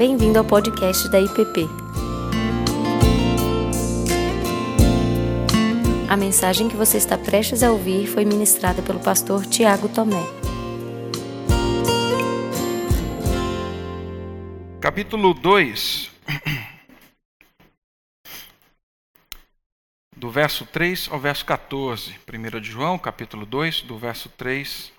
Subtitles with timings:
[0.00, 1.68] Bem-vindo ao podcast da IPP.
[6.08, 10.24] A mensagem que você está prestes a ouvir foi ministrada pelo pastor Tiago Tomé.
[14.80, 16.10] Capítulo 2,
[20.16, 22.14] do verso 3 ao verso 14.
[22.26, 24.94] 1 de João, capítulo 2, do verso 3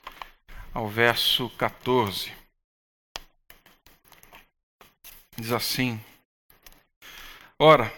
[0.72, 2.41] ao verso 14.
[5.42, 6.00] Diz assim:
[7.58, 7.92] Ora,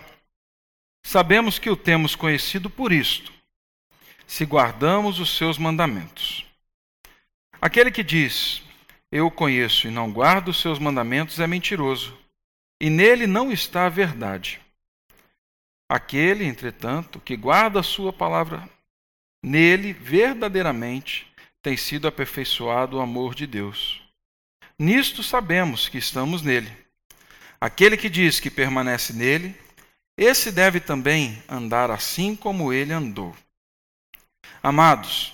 [1.05, 3.34] sabemos que o temos conhecido por isto,
[4.25, 6.45] se guardamos os seus mandamentos.
[7.59, 8.63] Aquele que diz,
[9.11, 12.17] Eu conheço e não guardo os seus mandamentos, é mentiroso,
[12.79, 14.62] e nele não está a verdade.
[15.89, 18.70] Aquele, entretanto, que guarda a sua palavra,
[19.43, 21.27] nele verdadeiramente
[21.62, 24.01] tem sido aperfeiçoado o amor de Deus.
[24.79, 26.82] Nisto sabemos que estamos nele.
[27.63, 29.57] Aquele que diz que permanece nele,
[30.18, 33.34] esse deve também andar assim como ele andou.
[34.62, 35.32] Amados,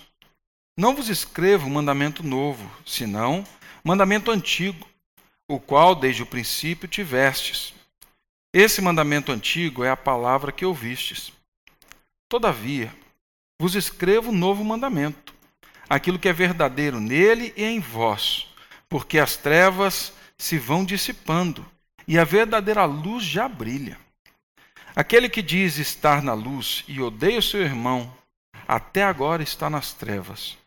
[0.77, 3.43] não vos escrevo mandamento novo, senão
[3.83, 4.87] mandamento antigo,
[5.47, 7.73] o qual desde o princípio tivestes
[8.53, 11.33] esse mandamento antigo é a palavra que ouvistes.
[12.29, 12.93] Todavia,
[13.59, 15.33] vos escrevo um novo mandamento,
[15.89, 18.45] aquilo que é verdadeiro nele e em vós,
[18.87, 21.65] porque as trevas se vão dissipando
[22.09, 23.95] e a verdadeira luz já brilha.
[24.95, 28.11] Aquele que diz estar na luz e odeia o seu irmão,
[28.67, 30.57] até agora está nas trevas.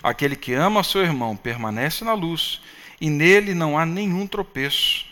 [0.00, 2.62] Aquele que ama seu irmão permanece na luz,
[3.00, 5.04] e nele não há nenhum tropeço.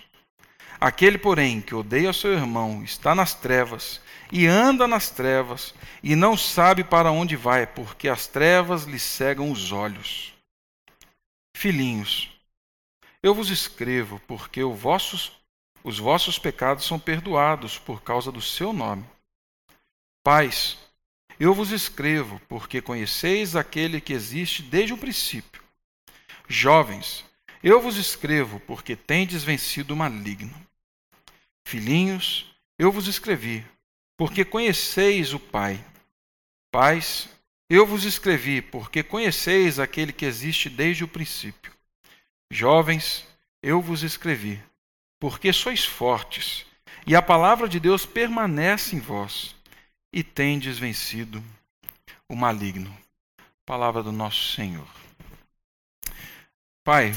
[0.81, 6.37] Aquele, porém, que odeia seu irmão está nas trevas e anda nas trevas e não
[6.37, 10.33] sabe para onde vai, porque as trevas lhe cegam os olhos.
[11.57, 12.31] Filhinhos,
[13.21, 15.40] eu vos escrevo porque os vossos,
[15.83, 19.05] os vossos pecados são perdoados por causa do seu nome.
[20.23, 20.79] Pais,
[21.39, 25.63] eu vos escrevo porque conheceis aquele que existe desde o princípio.
[26.47, 27.25] Jovens,
[27.63, 30.55] eu vos escrevo porque tendes vencido o maligno.
[31.67, 32.47] Filhinhos,
[32.79, 33.65] eu vos escrevi,
[34.17, 35.83] porque conheceis o Pai.
[36.71, 37.29] Pais,
[37.69, 41.73] eu vos escrevi, porque conheceis aquele que existe desde o princípio.
[42.51, 43.25] Jovens,
[43.63, 44.61] eu vos escrevi,
[45.21, 46.67] porque sois fortes,
[47.07, 49.55] e a palavra de Deus permanece em vós,
[50.13, 51.45] e tendes vencido
[52.29, 52.93] o maligno.
[53.67, 54.89] Palavra do nosso Senhor.
[56.83, 57.13] Pai,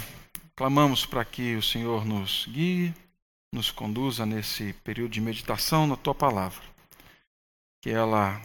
[0.55, 2.93] clamamos para que o Senhor nos guie
[3.53, 6.63] nos conduza nesse período de meditação na tua palavra.
[7.83, 8.41] Que ela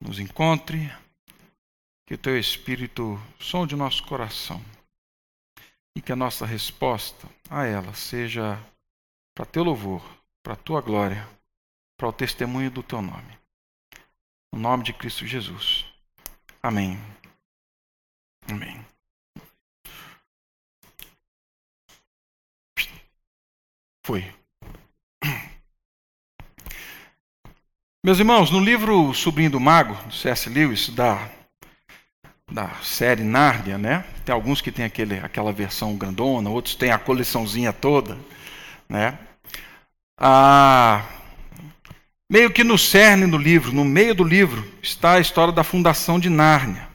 [0.00, 0.88] nos encontre,
[2.06, 4.64] que o teu Espírito sonde o nosso coração
[5.96, 8.58] e que a nossa resposta a ela seja
[9.34, 10.02] para teu louvor,
[10.42, 11.28] para tua glória,
[11.96, 13.38] para o testemunho do teu nome.
[14.52, 15.84] No nome de Cristo Jesus.
[16.62, 16.98] Amém.
[18.48, 18.84] Amém.
[24.04, 24.34] Foi.
[28.02, 30.48] Meus irmãos, no livro Sobrinho do Mago, do C.S.
[30.48, 31.30] Lewis, da,
[32.50, 34.04] da série Nárnia, né?
[34.24, 38.18] Tem alguns que tem aquele, aquela versão grandona, outros têm a coleçãozinha toda,
[38.88, 39.18] né?
[40.18, 41.04] Ah,
[42.30, 46.18] meio que no cerne do livro, no meio do livro, está a história da fundação
[46.18, 46.88] de Nárnia.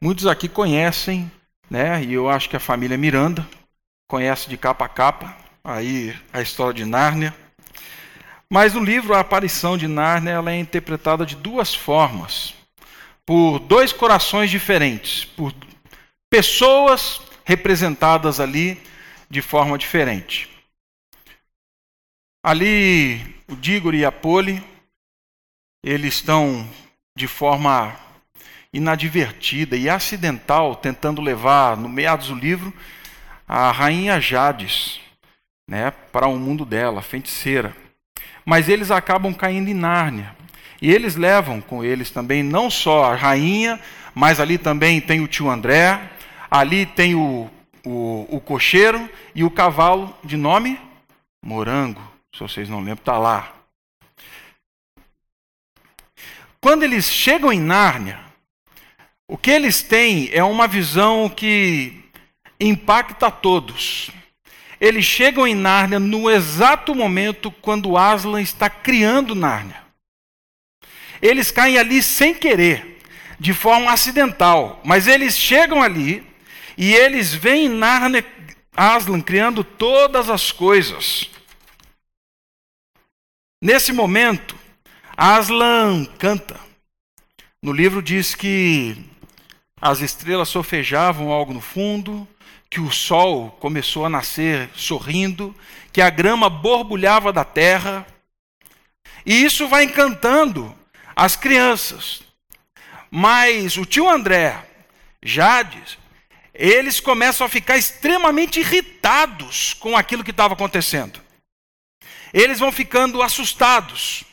[0.00, 1.30] Muitos aqui conhecem,
[1.70, 2.04] né?
[2.04, 3.46] E eu acho que a família Miranda
[4.06, 5.34] conhece de capa a capa
[5.64, 7.34] aí a história de Nárnia.
[8.50, 12.54] Mas no livro a aparição de Nárnia ela é interpretada de duas formas,
[13.26, 15.54] por dois corações diferentes, por
[16.30, 18.80] pessoas representadas ali
[19.30, 20.48] de forma diferente.
[22.44, 24.62] Ali o Dígoro e a Poli,
[25.82, 26.68] eles estão
[27.16, 27.96] de forma
[28.72, 32.72] inadvertida e acidental tentando levar no meados do livro
[33.46, 35.00] a rainha Jades
[35.68, 37.74] né, para o mundo dela, feiticeira.
[38.44, 40.36] Mas eles acabam caindo em Nárnia.
[40.84, 43.80] E eles levam com eles também não só a rainha,
[44.14, 45.98] mas ali também tem o tio André,
[46.50, 47.50] ali tem o,
[47.82, 50.78] o, o cocheiro e o cavalo de nome
[51.42, 52.02] Morango.
[52.34, 53.54] Se vocês não lembram, está lá.
[56.60, 58.20] Quando eles chegam em Nárnia,
[59.26, 62.04] o que eles têm é uma visão que
[62.60, 64.10] impacta a todos.
[64.78, 69.83] Eles chegam em Nárnia no exato momento quando Aslan está criando Nárnia.
[71.24, 73.00] Eles caem ali sem querer,
[73.40, 76.22] de forma acidental, mas eles chegam ali
[76.76, 78.22] e eles veem Nárnia
[78.76, 81.30] Aslan criando todas as coisas.
[83.58, 84.54] Nesse momento,
[85.16, 86.60] Aslan canta.
[87.62, 88.94] No livro diz que
[89.80, 92.28] as estrelas sofejavam algo no fundo,
[92.68, 95.56] que o sol começou a nascer sorrindo,
[95.90, 98.06] que a grama borbulhava da terra.
[99.24, 100.83] E isso vai encantando
[101.14, 102.22] as crianças.
[103.10, 104.58] Mas o tio André,
[105.22, 105.98] Jades,
[106.52, 111.20] eles começam a ficar extremamente irritados com aquilo que estava acontecendo.
[112.32, 114.24] Eles vão ficando assustados.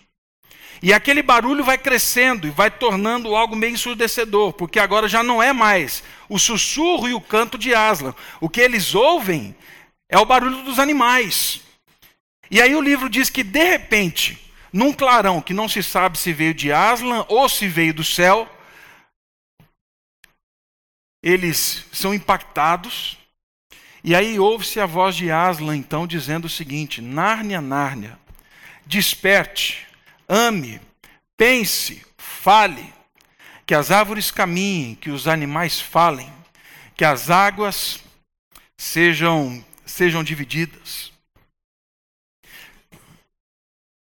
[0.83, 5.41] E aquele barulho vai crescendo e vai tornando algo meio ensurdecedor, porque agora já não
[5.41, 8.15] é mais o sussurro e o canto de Aslan.
[8.39, 9.55] O que eles ouvem
[10.09, 11.61] é o barulho dos animais.
[12.49, 16.31] E aí o livro diz que, de repente, num clarão que não se sabe se
[16.33, 18.49] veio de Aslan ou se veio do céu,
[21.21, 23.17] eles são impactados.
[24.03, 28.17] E aí ouve-se a voz de Aslan, então, dizendo o seguinte: Nárnia, Nárnia,
[28.85, 29.91] desperte
[30.31, 30.79] ame,
[31.35, 32.93] pense, fale,
[33.65, 36.31] que as árvores caminhem, que os animais falem,
[36.95, 37.99] que as águas
[38.77, 41.10] sejam, sejam divididas.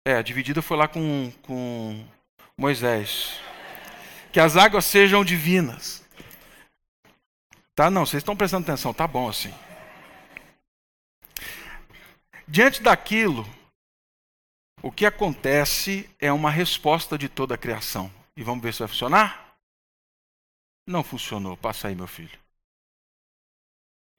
[0.07, 2.09] É, a dividida foi lá com, com
[2.57, 3.41] Moisés.
[4.33, 6.07] Que as águas sejam divinas.
[7.75, 9.53] Tá, não, vocês estão prestando atenção, tá bom assim.
[12.47, 13.45] Diante daquilo,
[14.81, 18.09] o que acontece é uma resposta de toda a criação.
[18.37, 19.59] E vamos ver se vai funcionar?
[20.87, 21.57] Não funcionou.
[21.57, 22.39] Passa aí, meu filho.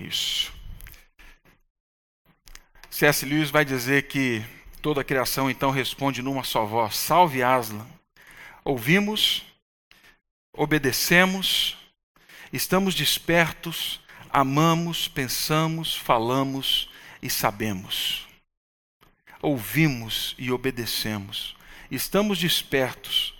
[0.01, 0.53] Isso.
[2.89, 3.25] C.S.
[3.25, 7.85] Lewis vai dizer que toda a criação então responde numa só voz: Salve Aslan.
[8.63, 9.43] Ouvimos,
[10.53, 11.77] obedecemos,
[12.51, 16.89] estamos despertos, amamos, pensamos, falamos
[17.21, 18.27] e sabemos
[19.41, 21.55] ouvimos e obedecemos.
[21.89, 23.33] Estamos despertos,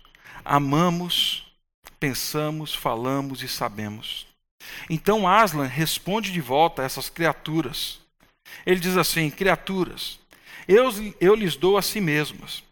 [0.43, 1.51] amamos,
[1.99, 4.25] pensamos, falamos e sabemos.
[4.89, 7.99] Então Aslan responde de volta a essas criaturas.
[8.65, 10.19] Ele diz assim: Criaturas,
[10.67, 12.63] eu, eu lhes dou a si mesmas.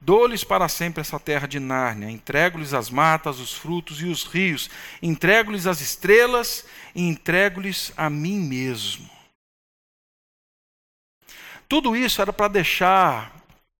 [0.00, 4.70] Dou-lhes para sempre essa terra de Nárnia, entrego-lhes as matas, os frutos e os rios,
[5.02, 6.64] entrego-lhes as estrelas
[6.94, 9.10] e entrego-lhes a mim mesmo.
[11.68, 13.36] Tudo isso era para deixar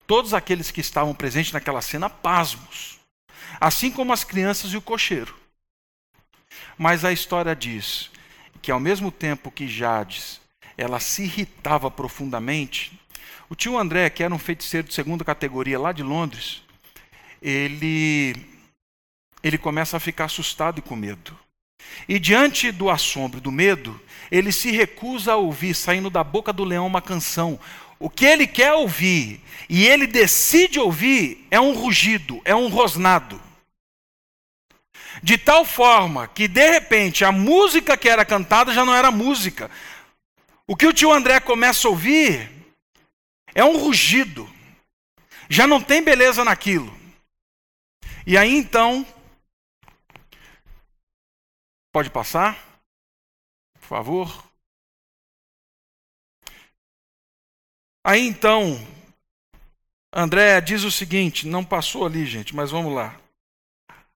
[0.07, 3.01] todos aqueles que estavam presentes naquela cena pasmos,
[3.59, 5.35] assim como as crianças e o cocheiro.
[6.77, 8.11] Mas a história diz
[8.61, 10.39] que ao mesmo tempo que Jades
[10.77, 13.00] ela se irritava profundamente,
[13.51, 16.63] o tio André, que era um feiticeiro de segunda categoria lá de Londres,
[17.43, 18.37] ele
[19.43, 21.37] ele começa a ficar assustado e com medo.
[22.09, 24.01] E diante do assombro do medo,
[24.31, 27.59] ele se recusa a ouvir, saindo da boca do leão, uma canção.
[27.99, 33.41] O que ele quer ouvir e ele decide ouvir é um rugido, é um rosnado.
[35.23, 39.71] De tal forma que, de repente, a música que era cantada já não era música.
[40.67, 42.60] O que o tio André começa a ouvir
[43.55, 44.49] é um rugido.
[45.49, 46.93] Já não tem beleza naquilo.
[48.27, 49.07] E aí então.
[51.93, 52.71] Pode passar?
[53.91, 54.45] favor.
[58.07, 58.79] Aí então,
[60.15, 63.21] André diz o seguinte: não passou ali, gente, mas vamos lá.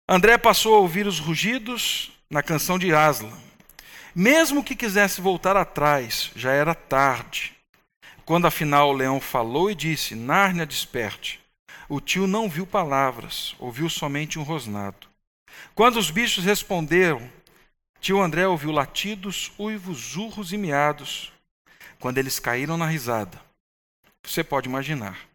[0.08, 3.36] André passou a ouvir os rugidos na canção de Aslan.
[4.14, 7.52] Mesmo que quisesse voltar atrás, já era tarde.
[8.24, 11.40] Quando afinal o leão falou e disse: Nárnia, desperte.
[11.88, 15.06] O tio não viu palavras, ouviu somente um rosnado.
[15.74, 17.30] Quando os bichos responderam,
[18.04, 21.32] Tio André ouviu latidos, uivos, urros e miados
[21.98, 23.40] quando eles caíram na risada.
[24.22, 25.26] Você pode imaginar.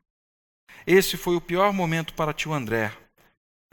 [0.85, 2.95] Esse foi o pior momento para tio André,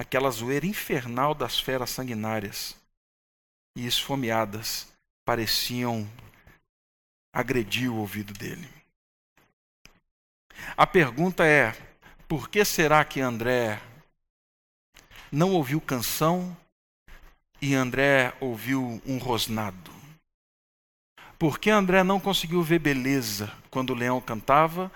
[0.00, 2.74] aquela zoeira infernal das feras sanguinárias
[3.76, 4.90] e esfomeadas
[5.26, 6.08] pareciam
[7.34, 8.66] agredir o ouvido dele.
[10.76, 11.74] A pergunta é:
[12.28, 13.80] por que será que André
[15.30, 16.56] não ouviu canção
[17.60, 19.90] e André ouviu um rosnado.
[21.38, 24.90] Porque André não conseguiu ver beleza quando o leão cantava,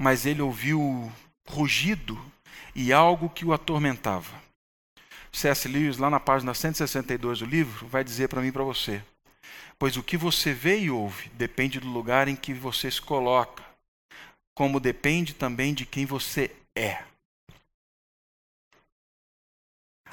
[0.00, 1.10] mas ele ouviu
[1.48, 2.20] rugido
[2.74, 4.36] e algo que o atormentava.
[5.32, 5.68] C.S.
[5.68, 9.02] Lewis, lá na página 162 do livro, vai dizer para mim e para você:
[9.78, 13.62] Pois o que você vê e ouve depende do lugar em que você se coloca,
[14.58, 17.04] como depende também de quem você é.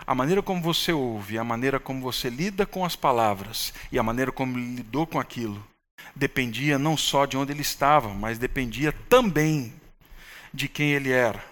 [0.06, 4.04] A maneira como você ouve, a maneira como você lida com as palavras e a
[4.04, 5.68] maneira como lidou com aquilo
[6.16, 9.74] dependia não só de onde ele estava, mas dependia também
[10.54, 11.44] de quem ele era.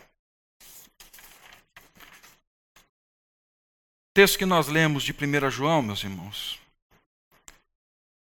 [4.05, 6.59] O texto que nós lemos de 1 João, meus irmãos,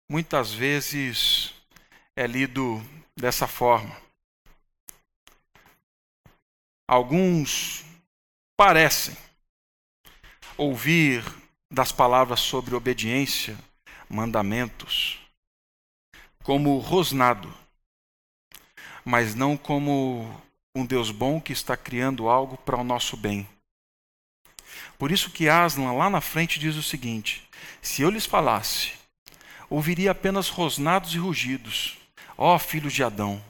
[0.09, 1.53] muitas vezes
[2.15, 2.81] é lido
[3.19, 4.10] dessa forma.
[6.91, 7.85] Alguns
[8.57, 9.15] parecem
[10.57, 11.23] ouvir
[11.71, 13.57] das palavras sobre obediência,
[14.09, 15.17] mandamentos,
[16.43, 17.49] como rosnado,
[19.05, 20.29] mas não como
[20.75, 23.47] um Deus bom que está criando algo para o nosso bem.
[24.99, 27.47] Por isso que Aslan lá na frente diz o seguinte:
[27.81, 28.95] se eu lhes falasse,
[29.69, 31.97] ouviria apenas rosnados e rugidos.
[32.37, 33.41] Ó filhos de Adão,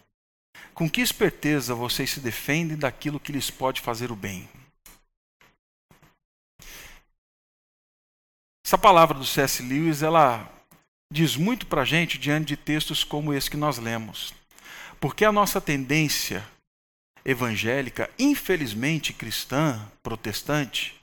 [0.81, 4.49] com que esperteza vocês se defendem daquilo que lhes pode fazer o bem?
[8.65, 9.61] Essa palavra do C.S.
[9.61, 10.51] Lewis, ela
[11.13, 14.33] diz muito para a gente diante de textos como esse que nós lemos.
[14.99, 16.43] Porque a nossa tendência
[17.23, 20.99] evangélica, infelizmente cristã, protestante,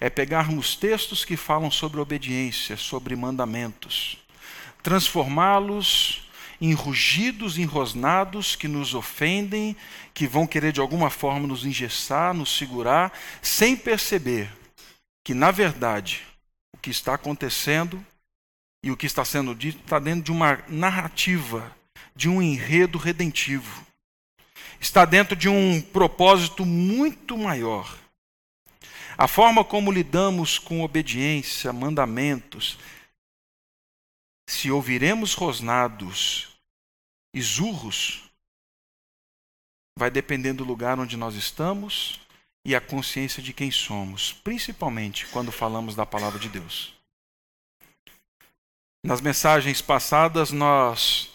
[0.00, 4.18] é pegarmos textos que falam sobre obediência, sobre mandamentos,
[4.82, 6.21] transformá-los
[6.62, 9.76] em rugidos enrosnados que nos ofendem,
[10.14, 14.48] que vão querer de alguma forma nos engessar, nos segurar, sem perceber
[15.24, 16.22] que, na verdade,
[16.72, 18.00] o que está acontecendo
[18.80, 21.76] e o que está sendo dito está dentro de uma narrativa,
[22.14, 23.84] de um enredo redentivo.
[24.78, 27.92] Está dentro de um propósito muito maior.
[29.18, 32.78] A forma como lidamos com obediência, mandamentos,
[34.46, 36.51] se ouviremos rosnados
[37.40, 38.24] zurros,
[39.96, 42.20] vai depender do lugar onde nós estamos
[42.64, 46.94] e a consciência de quem somos, principalmente quando falamos da palavra de Deus.
[49.04, 51.30] Nas mensagens passadas, nós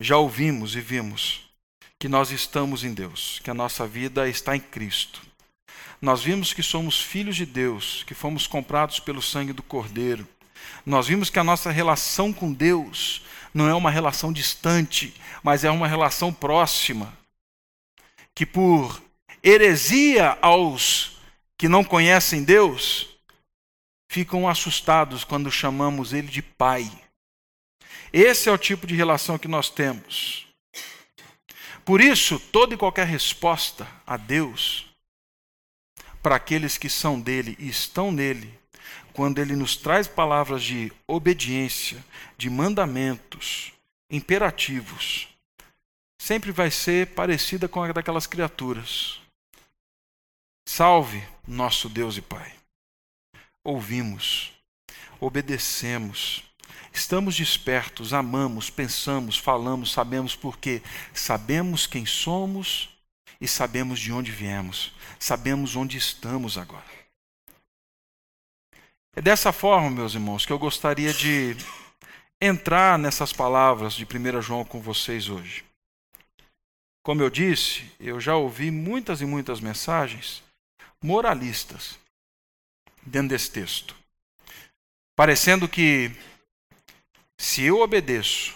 [0.00, 1.48] já ouvimos e vimos
[1.98, 5.22] que nós estamos em Deus, que a nossa vida está em Cristo.
[6.00, 10.28] Nós vimos que somos filhos de Deus, que fomos comprados pelo sangue do Cordeiro.
[10.84, 13.22] Nós vimos que a nossa relação com Deus
[13.56, 17.16] não é uma relação distante, mas é uma relação próxima.
[18.34, 19.02] Que por
[19.42, 21.16] heresia aos
[21.56, 23.08] que não conhecem Deus,
[24.10, 26.86] ficam assustados quando chamamos Ele de Pai.
[28.12, 30.46] Esse é o tipo de relação que nós temos.
[31.82, 34.84] Por isso, toda e qualquer resposta a Deus,
[36.22, 38.52] para aqueles que são dele e estão nele,
[39.16, 42.04] quando ele nos traz palavras de obediência,
[42.36, 43.72] de mandamentos,
[44.10, 45.26] imperativos,
[46.18, 49.18] sempre vai ser parecida com a daquelas criaturas.
[50.68, 52.52] Salve nosso Deus e Pai.
[53.64, 54.52] Ouvimos,
[55.18, 56.44] obedecemos,
[56.92, 60.80] Estamos despertos, amamos, pensamos, falamos, sabemos por quê.
[61.12, 62.88] Sabemos quem somos
[63.38, 64.94] e sabemos de onde viemos.
[65.18, 66.95] Sabemos onde estamos agora.
[69.18, 71.56] É dessa forma, meus irmãos, que eu gostaria de
[72.38, 75.64] entrar nessas palavras de 1 João com vocês hoje.
[77.02, 80.42] Como eu disse, eu já ouvi muitas e muitas mensagens
[81.02, 81.98] moralistas
[83.06, 83.96] dentro desse texto,
[85.16, 86.14] parecendo que
[87.38, 88.54] se eu obedeço,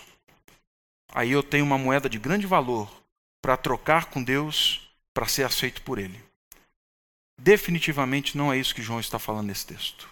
[1.14, 3.02] aí eu tenho uma moeda de grande valor
[3.40, 6.23] para trocar com Deus para ser aceito por Ele.
[7.40, 10.10] Definitivamente não é isso que João está falando nesse texto.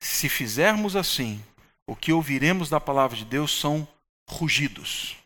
[0.00, 1.42] Se fizermos assim,
[1.86, 3.86] o que ouviremos da palavra de Deus são
[4.28, 5.16] rugidos.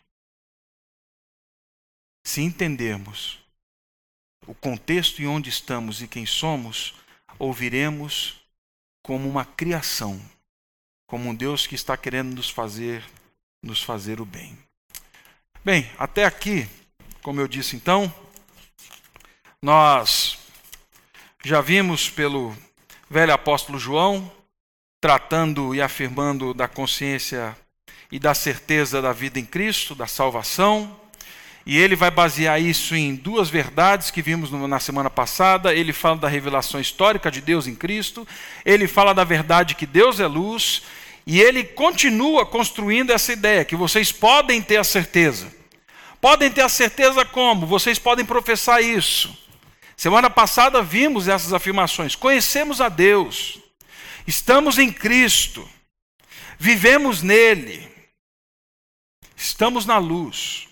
[2.25, 3.39] Se entendermos
[4.47, 6.95] o contexto em onde estamos e quem somos,
[7.37, 8.41] ouviremos
[9.01, 10.21] como uma criação
[11.13, 13.05] como um Deus que está querendo nos fazer
[13.61, 14.57] nos fazer o bem.
[15.63, 16.67] Bem, até aqui,
[17.21, 18.11] como eu disse então,
[19.61, 20.39] nós
[21.45, 22.57] já vimos pelo
[23.07, 24.29] velho apóstolo João
[25.03, 27.53] tratando e afirmando da consciência
[28.09, 30.95] e da certeza da vida em Cristo, da salvação.
[31.65, 35.75] E ele vai basear isso em duas verdades que vimos na semana passada.
[35.75, 38.25] Ele fala da revelação histórica de Deus em Cristo,
[38.63, 40.83] ele fala da verdade que Deus é luz,
[41.27, 45.53] e ele continua construindo essa ideia que vocês podem ter a certeza.
[46.21, 47.67] Podem ter a certeza como?
[47.67, 49.37] Vocês podem professar isso.
[49.97, 52.15] Semana passada vimos essas afirmações.
[52.15, 53.62] Conhecemos a Deus,
[54.27, 55.69] estamos em Cristo,
[56.57, 57.89] vivemos nele,
[59.35, 60.67] estamos na luz.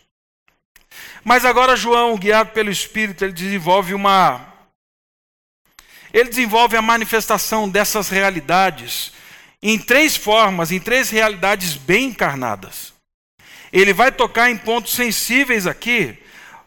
[1.23, 4.47] Mas agora João, guiado pelo Espírito, ele desenvolve uma.
[6.13, 9.13] Ele desenvolve a manifestação dessas realidades
[9.61, 12.93] em três formas, em três realidades bem encarnadas.
[13.71, 16.20] ele vai tocar em pontos sensíveis aqui,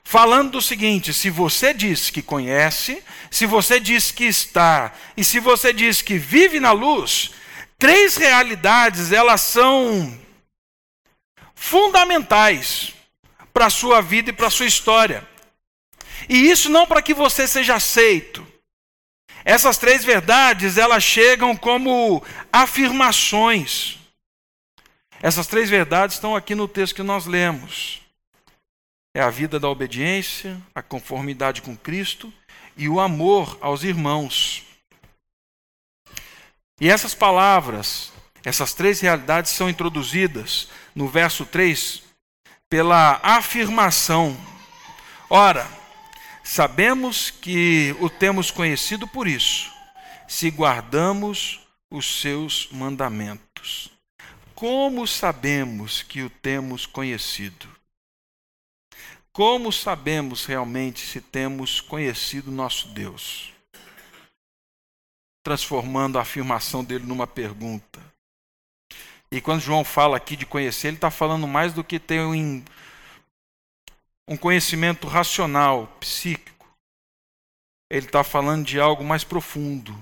[0.05, 5.41] falando do seguinte: se você diz que conhece, se você diz que está, e se
[5.41, 7.33] você diz que vive na luz,
[7.79, 10.21] três realidades, elas são
[11.55, 12.93] fundamentais
[13.53, 15.27] para a sua vida e para a sua história.
[16.29, 18.47] E isso não para que você seja aceito.
[19.45, 23.99] Essas três verdades, elas chegam como afirmações.
[25.21, 28.04] Essas três verdades estão aqui no texto que nós lemos.
[29.15, 32.35] É a vida da obediência, a conformidade com Cristo
[32.77, 34.65] e o amor aos irmãos.
[36.81, 38.13] E essas palavras,
[38.45, 42.03] essas três realidades são introduzidas no verso 3
[42.69, 44.37] pela afirmação.
[45.31, 45.65] Ora,
[46.43, 49.73] sabemos que o temos conhecido por isso,
[50.27, 53.91] se guardamos os seus mandamentos.
[54.57, 57.74] Como sabemos que o temos conhecido?
[59.35, 63.53] Como sabemos realmente se temos conhecido nosso Deus?
[65.43, 68.01] Transformando a afirmação dele numa pergunta.
[69.33, 72.65] E quando João fala aqui de conhecer, ele está falando mais do que ter um,
[74.29, 76.73] um conhecimento racional, psíquico.
[77.91, 80.01] Ele está falando de algo mais profundo.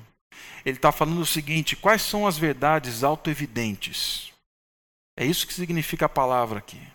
[0.62, 4.30] Ele está falando o seguinte: quais são as verdades autoevidentes?
[5.18, 6.86] É isso que significa a palavra aqui.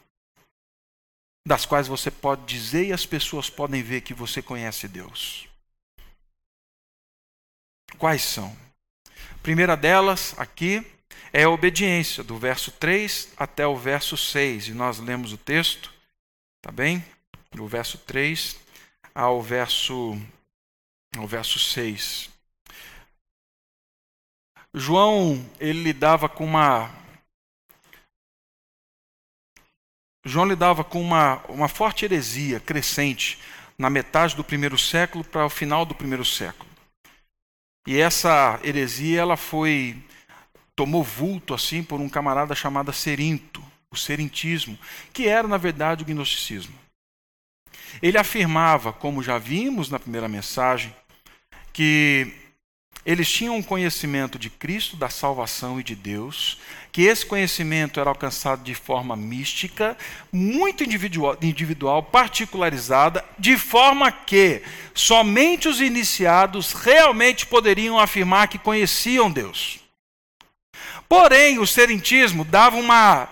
[1.48, 5.48] Das quais você pode dizer e as pessoas podem ver que você conhece Deus.
[7.98, 8.54] Quais são?
[9.32, 10.86] A primeira delas, aqui,
[11.32, 14.68] é a obediência, do verso 3 até o verso 6.
[14.68, 15.94] E nós lemos o texto,
[16.62, 17.02] tá bem?
[17.52, 18.58] Do verso 3
[19.16, 20.22] ao verso,
[21.18, 22.30] ao verso 6.
[24.74, 26.94] João, ele lidava com uma
[30.28, 33.40] João lidava com uma, uma forte heresia crescente
[33.78, 36.70] na metade do primeiro século para o final do primeiro século.
[37.88, 39.96] E essa heresia ela foi
[40.76, 44.78] tomou vulto assim por um camarada chamado Serinto, o serintismo,
[45.12, 46.76] que era na verdade o gnosticismo.
[48.02, 50.94] Ele afirmava, como já vimos na primeira mensagem,
[51.74, 52.32] que
[53.06, 56.60] eles tinham um conhecimento de Cristo, da salvação e de Deus,
[56.98, 59.96] que esse conhecimento era alcançado de forma mística,
[60.32, 64.64] muito individual, individual, particularizada, de forma que
[64.96, 69.78] somente os iniciados realmente poderiam afirmar que conheciam Deus.
[71.08, 73.30] Porém, o serentismo dava uma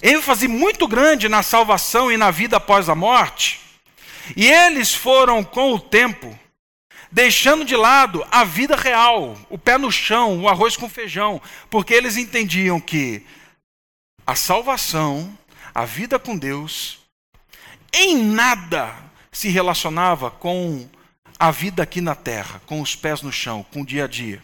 [0.00, 3.58] ênfase muito grande na salvação e na vida após a morte,
[4.36, 6.38] e eles foram, com o tempo,
[7.10, 11.40] deixando de lado a vida real, o pé no chão, o arroz com feijão,
[11.70, 13.24] porque eles entendiam que
[14.26, 15.36] a salvação,
[15.74, 16.98] a vida com Deus,
[17.92, 18.94] em nada
[19.32, 20.88] se relacionava com
[21.38, 24.42] a vida aqui na terra, com os pés no chão, com o dia a dia.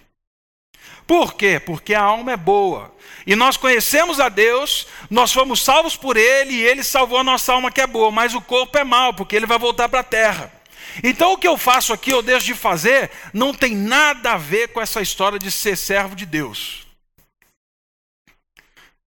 [1.07, 1.61] Por quê?
[1.61, 2.95] Porque a alma é boa.
[3.27, 7.53] E nós conhecemos a Deus, nós fomos salvos por Ele e Ele salvou a nossa
[7.53, 10.05] alma que é boa, mas o corpo é mau, porque Ele vai voltar para a
[10.05, 10.53] terra.
[11.03, 14.69] Então o que eu faço aqui, eu deixo de fazer, não tem nada a ver
[14.69, 16.87] com essa história de ser servo de Deus.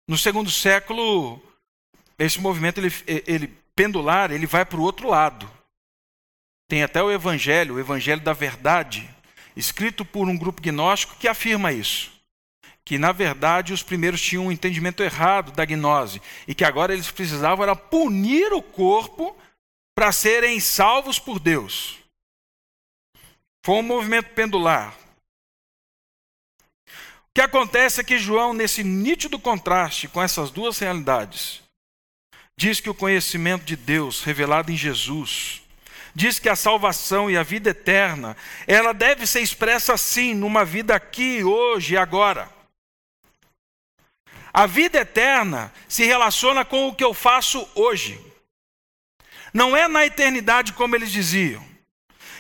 [0.08, 1.42] No segundo século,
[2.18, 5.50] esse movimento ele, ele pendular, ele vai para o outro lado.
[6.68, 9.08] Tem até o evangelho, o evangelho da verdade,
[9.56, 12.12] escrito por um grupo gnóstico que afirma isso.
[12.84, 17.12] Que na verdade os primeiros tinham um entendimento errado da gnose e que agora eles
[17.12, 19.38] precisavam era punir o corpo
[19.98, 21.98] para serem salvos por Deus.
[23.66, 24.96] Foi um movimento pendular.
[26.88, 31.64] O que acontece é que João, nesse nítido contraste com essas duas realidades,
[32.56, 35.64] diz que o conhecimento de Deus revelado em Jesus,
[36.14, 40.94] diz que a salvação e a vida eterna, ela deve ser expressa assim, numa vida
[40.94, 42.48] aqui, hoje e agora.
[44.54, 48.37] A vida eterna se relaciona com o que eu faço hoje.
[49.54, 51.66] Não é na eternidade como eles diziam.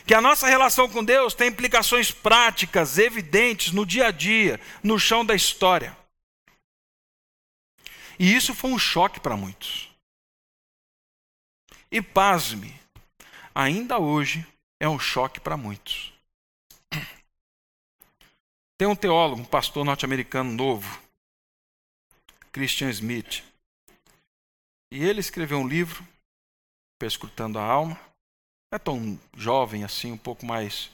[0.05, 4.97] Que a nossa relação com Deus tem implicações práticas, evidentes, no dia a dia, no
[4.97, 5.97] chão da história.
[8.17, 9.89] E isso foi um choque para muitos.
[11.91, 12.79] E pasme,
[13.53, 14.45] ainda hoje
[14.79, 16.13] é um choque para muitos.
[18.77, 21.01] Tem um teólogo, um pastor norte-americano novo,
[22.51, 23.43] Christian Smith.
[24.91, 26.05] E ele escreveu um livro
[26.99, 27.99] perscrutando a alma.
[28.71, 30.89] É tão jovem assim, um pouco mais.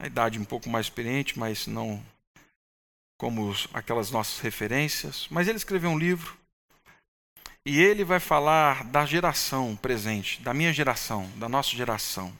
[0.00, 2.02] A idade um pouco mais experiente, mas não
[3.18, 5.28] como aquelas nossas referências.
[5.30, 6.38] Mas ele escreveu um livro
[7.66, 12.32] E ele vai falar da geração presente, da minha geração, da nossa geração.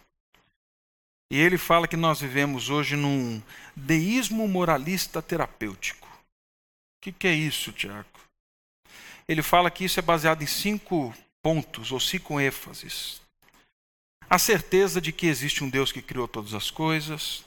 [1.30, 3.42] E ele fala que nós vivemos hoje num
[3.76, 6.08] deísmo moralista terapêutico.
[6.08, 8.08] O que, que é isso, Tiago?
[9.28, 13.20] Ele fala que isso é baseado em cinco pontos ou cinco ênfases.
[14.28, 17.44] A certeza de que existe um Deus que criou todas as coisas,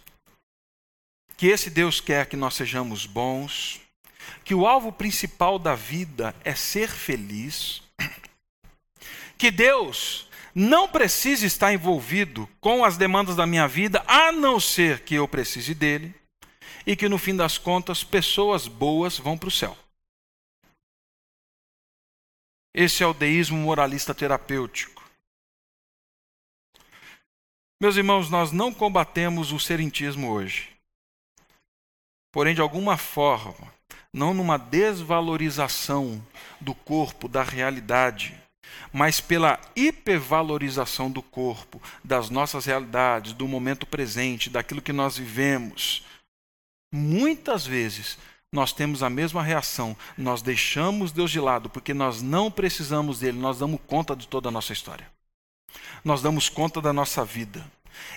[1.37, 3.81] que esse Deus quer que nós sejamos bons,
[4.43, 7.81] que o alvo principal da vida é ser feliz,
[9.37, 15.01] que Deus não precisa estar envolvido com as demandas da minha vida, a não ser
[15.01, 16.13] que eu precise dele,
[16.85, 19.77] e que no fim das contas pessoas boas vão para o céu.
[22.73, 25.03] Esse é o deísmo moralista terapêutico.
[27.79, 30.69] Meus irmãos, nós não combatemos o serentismo hoje.
[32.31, 33.71] Porém, de alguma forma,
[34.11, 36.25] não numa desvalorização
[36.59, 38.41] do corpo, da realidade,
[38.91, 46.03] mas pela hipervalorização do corpo, das nossas realidades, do momento presente, daquilo que nós vivemos.
[46.91, 48.17] Muitas vezes
[48.53, 49.97] nós temos a mesma reação.
[50.15, 54.49] Nós deixamos Deus de lado porque nós não precisamos dele, nós damos conta de toda
[54.49, 55.11] a nossa história.
[56.05, 57.65] Nós damos conta da nossa vida.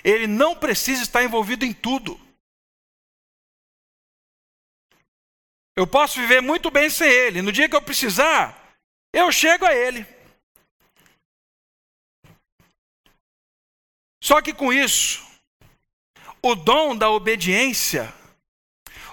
[0.04, 2.20] Ele não precisa estar envolvido em tudo.
[5.74, 7.40] Eu posso viver muito bem sem ele.
[7.40, 8.76] No dia que eu precisar,
[9.14, 10.06] eu chego a ele.
[14.22, 15.24] Só que com isso,
[16.42, 18.12] o dom da obediência,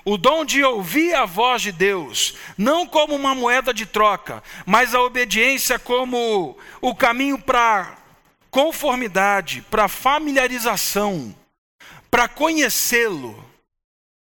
[0.05, 4.93] o dom de ouvir a voz de Deus, não como uma moeda de troca, mas
[4.93, 7.97] a obediência como o caminho para
[8.51, 11.35] conformidade, para familiarização,
[12.11, 13.43] para conhecê-lo,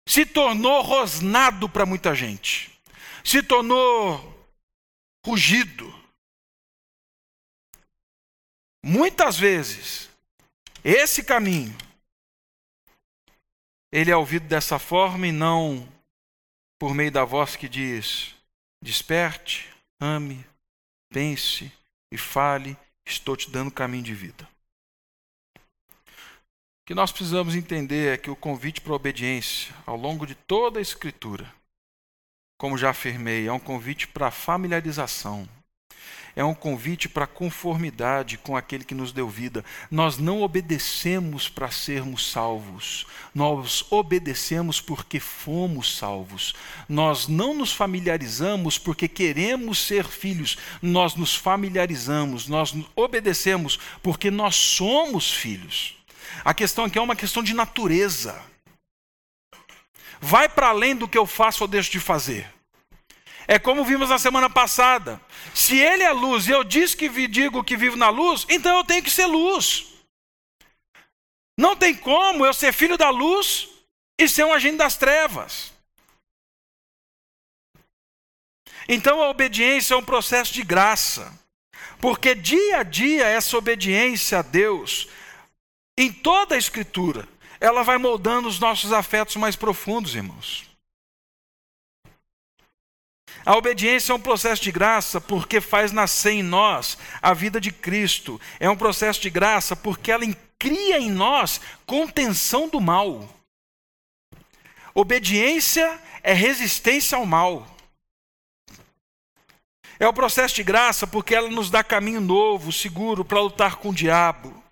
[0.07, 2.71] se tornou rosnado para muita gente,
[3.25, 4.49] se tornou
[5.25, 5.92] rugido.
[8.85, 10.09] Muitas vezes,
[10.85, 11.77] esse caminho,
[13.92, 15.87] ele é ouvido dessa forma e não
[16.78, 18.35] por meio da voz que diz:
[18.83, 19.68] desperte,
[20.00, 20.44] ame,
[21.11, 21.70] pense
[22.11, 22.76] e fale,
[23.07, 24.48] estou te dando caminho de vida.
[25.55, 30.35] O que nós precisamos entender é que o convite para a obediência, ao longo de
[30.35, 31.55] toda a Escritura,
[32.59, 35.48] como já afirmei, é um convite para familiarização,
[36.35, 39.64] é um convite para conformidade com aquele que nos deu vida.
[39.90, 46.55] Nós não obedecemos para sermos salvos, nós obedecemos porque fomos salvos.
[46.88, 54.57] Nós não nos familiarizamos porque queremos ser filhos, nós nos familiarizamos, nós obedecemos porque nós
[54.57, 55.97] somos filhos.
[56.45, 58.40] A questão aqui é uma questão de natureza.
[60.21, 62.49] Vai para além do que eu faço ou deixo de fazer.
[63.46, 65.20] É como vimos na semana passada.
[65.55, 68.85] Se ele é luz e eu diz que digo que vivo na luz, então eu
[68.85, 69.92] tenho que ser luz.
[71.59, 73.68] Não tem como eu ser filho da luz
[74.18, 75.72] e ser um agente das trevas.
[78.88, 81.38] Então a obediência é um processo de graça.
[82.00, 85.09] Porque dia a dia essa obediência a Deus
[85.96, 87.28] em toda a Escritura,
[87.61, 90.71] ela vai moldando os nossos afetos mais profundos, irmãos.
[93.44, 97.72] A obediência é um processo de graça porque faz nascer em nós a vida de
[97.72, 98.40] Cristo.
[98.61, 100.24] É um processo de graça porque ela
[100.59, 103.28] cria em nós contenção do mal.
[104.94, 107.66] Obediência é resistência ao mal.
[109.98, 113.90] É o processo de graça porque ela nos dá caminho novo, seguro para lutar com
[113.90, 114.62] o diabo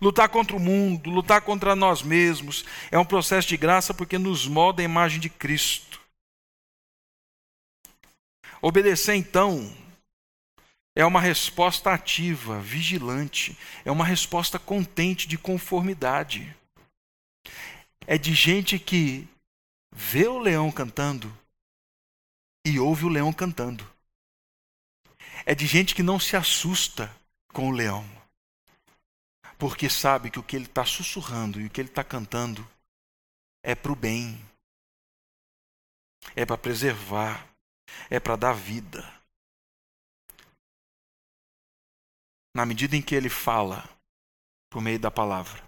[0.00, 2.64] lutar contra o mundo, lutar contra nós mesmos.
[2.90, 5.89] É um processo de graça porque nos molda a imagem de Cristo.
[8.62, 9.74] Obedecer, então,
[10.94, 16.54] é uma resposta ativa, vigilante, é uma resposta contente de conformidade.
[18.06, 19.28] É de gente que
[19.92, 21.34] vê o leão cantando
[22.66, 23.88] e ouve o leão cantando.
[25.46, 27.14] É de gente que não se assusta
[27.52, 28.20] com o leão
[29.60, 32.66] porque sabe que o que ele está sussurrando e o que ele está cantando
[33.62, 34.42] é para o bem,
[36.34, 37.46] é para preservar,
[38.08, 39.02] é para dar vida.
[42.54, 43.88] Na medida em que ele fala
[44.68, 45.62] por meio da palavra,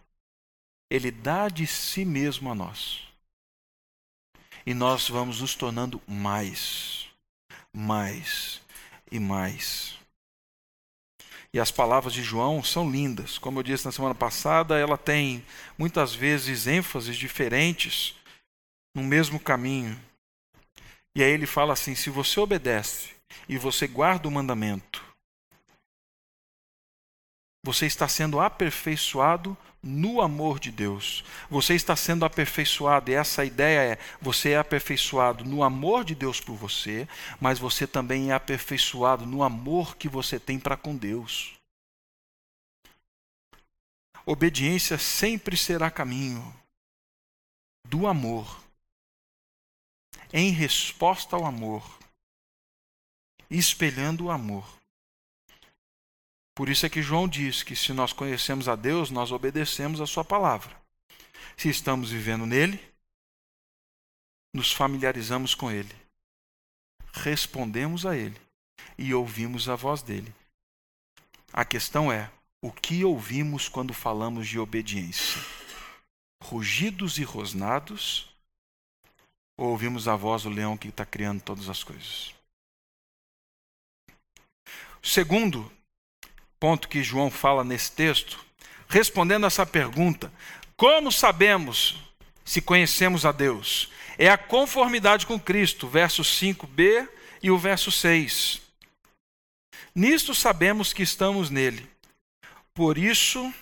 [0.91, 3.07] ele dá de si mesmo a nós.
[4.67, 7.09] E nós vamos nos tornando mais,
[7.73, 8.61] mais
[9.11, 9.99] e mais.
[11.55, 13.37] E as palavras de João são lindas.
[13.39, 15.45] Como eu disse na semana passada, ela tem
[15.77, 18.15] muitas vezes ênfases diferentes
[18.95, 19.99] no mesmo caminho.
[21.15, 23.11] E aí ele fala assim: se você obedece
[23.49, 25.03] e você guarda o mandamento,
[27.65, 31.25] Você está sendo aperfeiçoado no amor de Deus.
[31.49, 36.41] Você está sendo aperfeiçoado, e essa ideia é: você é aperfeiçoado no amor de Deus
[36.41, 37.09] por você,
[37.41, 41.55] mas você também é aperfeiçoado no amor que você tem para com Deus.
[44.27, 46.55] Obediência sempre será caminho
[47.87, 48.62] do amor,
[50.33, 51.99] em resposta ao amor,
[53.51, 54.67] espelhando o amor.
[56.55, 60.07] Por isso é que João diz que se nós conhecemos a Deus, nós obedecemos a
[60.07, 60.81] Sua palavra.
[61.57, 62.81] Se estamos vivendo nele,
[64.55, 65.95] nos familiarizamos com Ele,
[67.13, 68.41] respondemos a Ele
[68.99, 70.35] e ouvimos a voz dele.
[71.53, 72.31] A questão é:
[72.63, 75.41] o que ouvimos quando falamos de obediência?
[76.43, 78.32] Rugidos e rosnados?
[79.57, 82.35] Ou ouvimos a voz do leão que está criando todas as coisas?
[85.03, 85.71] Segundo,
[86.61, 88.39] ponto que João fala nesse texto,
[88.89, 90.33] respondendo essa pergunta:
[90.77, 92.01] como sabemos
[92.45, 93.91] se conhecemos a Deus?
[94.19, 97.09] É a conformidade com Cristo, verso 5b
[97.43, 98.61] e o verso 6.
[99.95, 101.89] Nisto sabemos que estamos nele.
[102.73, 103.53] Por isso,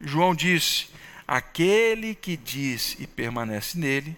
[0.00, 0.88] João disse:
[1.26, 4.16] aquele que diz e permanece nele,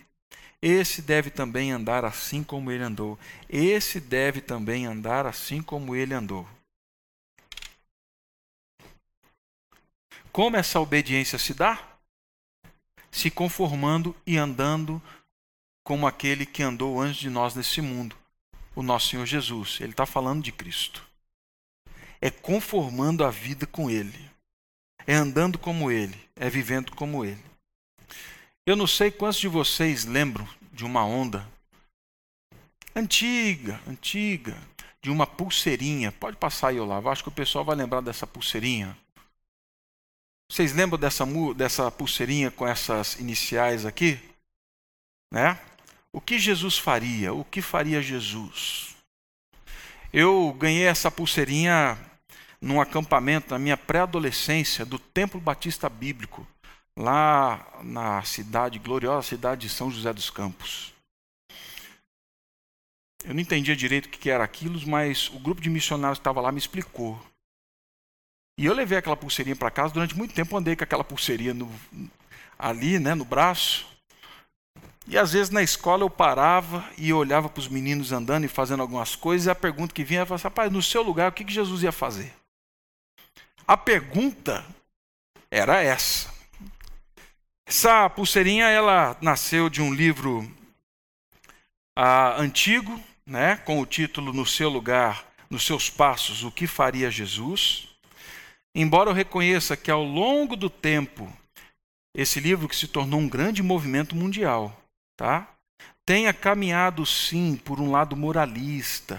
[0.63, 3.19] esse deve também andar assim como ele andou.
[3.49, 6.49] Esse deve também andar assim como ele andou.
[10.31, 11.99] Como essa obediência se dá?
[13.11, 15.03] Se conformando e andando
[15.83, 18.17] como aquele que andou antes de nós nesse mundo,
[18.77, 19.79] o nosso Senhor Jesus.
[19.81, 21.05] Ele está falando de Cristo.
[22.21, 24.31] É conformando a vida com Ele.
[25.09, 26.19] É andando como Ele.
[26.37, 27.52] É vivendo como Ele.
[28.65, 31.45] Eu não sei quantos de vocês lembram de uma onda
[32.95, 34.57] antiga, antiga,
[35.01, 36.13] de uma pulseirinha.
[36.13, 37.11] Pode passar aí, Olavo.
[37.11, 38.97] Acho que o pessoal vai lembrar dessa pulseirinha.
[40.49, 44.21] Vocês lembram dessa, dessa pulseirinha com essas iniciais aqui?
[45.33, 45.59] Né?
[46.13, 47.33] O que Jesus faria?
[47.33, 48.95] O que faria Jesus?
[50.13, 51.99] Eu ganhei essa pulseirinha
[52.61, 56.47] num acampamento na minha pré-adolescência do Templo Batista Bíblico,
[56.97, 60.93] lá na cidade, gloriosa cidade de São José dos Campos.
[63.25, 66.41] Eu não entendia direito o que era aquilo, mas o grupo de missionários que estava
[66.41, 67.21] lá me explicou.
[68.59, 71.71] E eu levei aquela pulseirinha para casa, durante muito tempo andei com aquela pulseirinha no,
[72.59, 73.87] ali, né, no braço.
[75.07, 78.81] E às vezes na escola eu parava e olhava para os meninos andando e fazendo
[78.81, 81.53] algumas coisas, e a pergunta que vinha era: rapaz, no seu lugar, o que, que
[81.53, 82.33] Jesus ia fazer?
[83.67, 84.65] A pergunta
[85.51, 86.32] era essa.
[87.75, 90.47] Essa pulseirinha ela nasceu de um livro
[91.97, 97.11] ah, antigo, né, com o título No seu lugar, nos seus passos, o que faria
[97.11, 97.89] Jesus?
[98.75, 101.33] Embora eu reconheça que ao longo do tempo,
[102.15, 104.79] esse livro que se tornou um grande movimento mundial,
[105.17, 105.49] tá?
[106.05, 109.19] tenha caminhado sim por um lado moralista,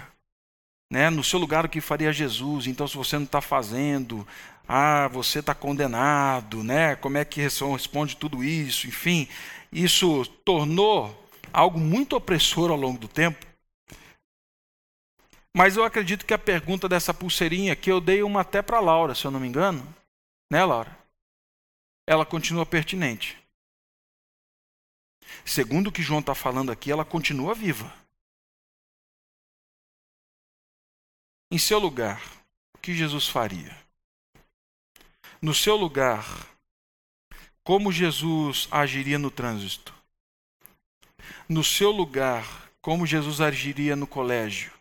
[0.92, 1.10] né?
[1.10, 4.24] no seu lugar o que faria Jesus, então se você não está fazendo,
[4.66, 6.96] ah, você está condenado, né?
[6.96, 9.28] como é que responde tudo isso, enfim,
[9.72, 13.46] isso tornou algo muito opressor ao longo do tempo,
[15.56, 19.14] mas eu acredito que a pergunta dessa pulseirinha, que eu dei uma até para Laura,
[19.14, 19.86] se eu não me engano,
[20.50, 20.98] né, Laura?
[22.06, 23.38] Ela continua pertinente.
[25.44, 27.92] Segundo o que João está falando aqui, ela continua viva.
[31.52, 32.20] Em seu lugar,
[32.74, 33.83] o que Jesus faria?
[35.44, 36.24] No seu lugar,
[37.62, 39.92] como Jesus agiria no trânsito?
[41.46, 44.72] No seu lugar, como Jesus agiria no colégio?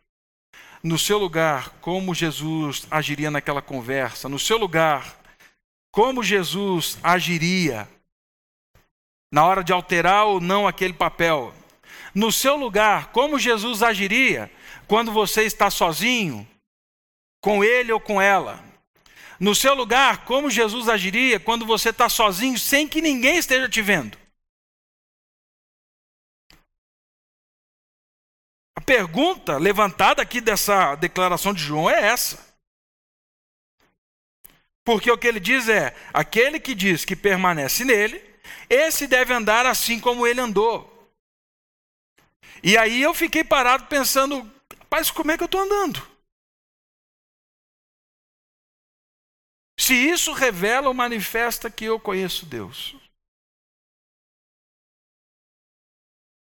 [0.83, 5.17] no seu lugar, como Jesus agiria naquela conversa, no seu lugar,
[5.91, 7.87] como Jesus agiria
[9.31, 11.53] na hora de alterar ou não aquele papel.
[12.13, 14.51] No seu lugar, como Jesus agiria
[14.87, 16.45] quando você está sozinho,
[17.41, 18.72] com ele ou com ela.
[19.43, 23.81] No seu lugar, como Jesus agiria quando você está sozinho, sem que ninguém esteja te
[23.81, 24.17] vendo.
[28.85, 32.55] pergunta levantada aqui dessa declaração de João é essa.
[34.85, 38.23] Porque o que ele diz é: aquele que diz que permanece nele,
[38.69, 40.89] esse deve andar assim como ele andou.
[42.63, 46.12] E aí eu fiquei parado pensando: rapaz, como é que eu estou andando?
[49.83, 52.95] Se isso revela ou manifesta que eu conheço Deus.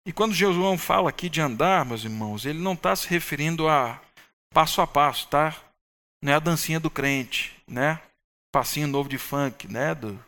[0.04, 4.02] E quando João fala aqui de andar, meus irmãos, ele não está se referindo a
[4.52, 5.56] passo a passo, tá?
[6.20, 8.02] Não é a dancinha do crente, né?
[8.50, 9.94] passinho novo de funk, né?
[9.94, 10.18] Do,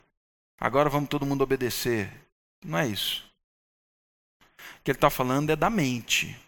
[0.56, 2.08] agora vamos todo mundo obedecer.
[2.64, 3.28] Não é isso.
[4.78, 6.38] O que ele está falando é da mente.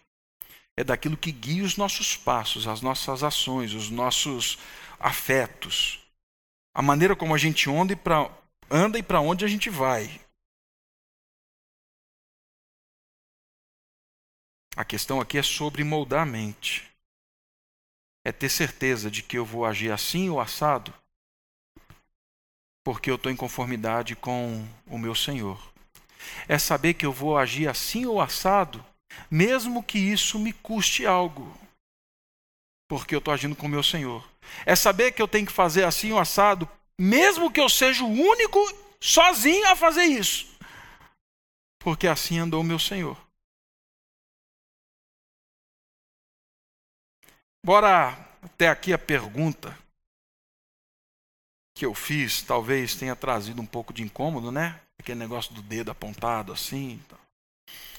[0.77, 4.57] É daquilo que guia os nossos passos, as nossas ações, os nossos
[4.97, 6.04] afetos.
[6.75, 8.29] A maneira como a gente anda e para
[8.69, 10.19] anda e para onde a gente vai.
[14.75, 16.91] A questão aqui é sobre moldar a mente.
[18.25, 20.93] É ter certeza de que eu vou agir assim ou assado,
[22.83, 25.71] porque eu estou em conformidade com o meu Senhor.
[26.45, 28.85] É saber que eu vou agir assim ou assado,
[29.31, 31.57] mesmo que isso me custe algo,
[32.87, 34.27] porque eu estou agindo com o meu Senhor.
[34.65, 36.69] É saber que eu tenho que fazer assim ou assado,
[36.99, 38.59] mesmo que eu seja o único
[38.99, 40.47] sozinho a fazer isso,
[41.79, 43.17] porque assim andou o meu Senhor.
[47.63, 48.09] Bora
[48.43, 49.77] até aqui a pergunta
[51.75, 54.79] que eu fiz, talvez tenha trazido um pouco de incômodo, né?
[54.97, 57.03] Aquele negócio do dedo apontado assim.
[57.67, 57.94] O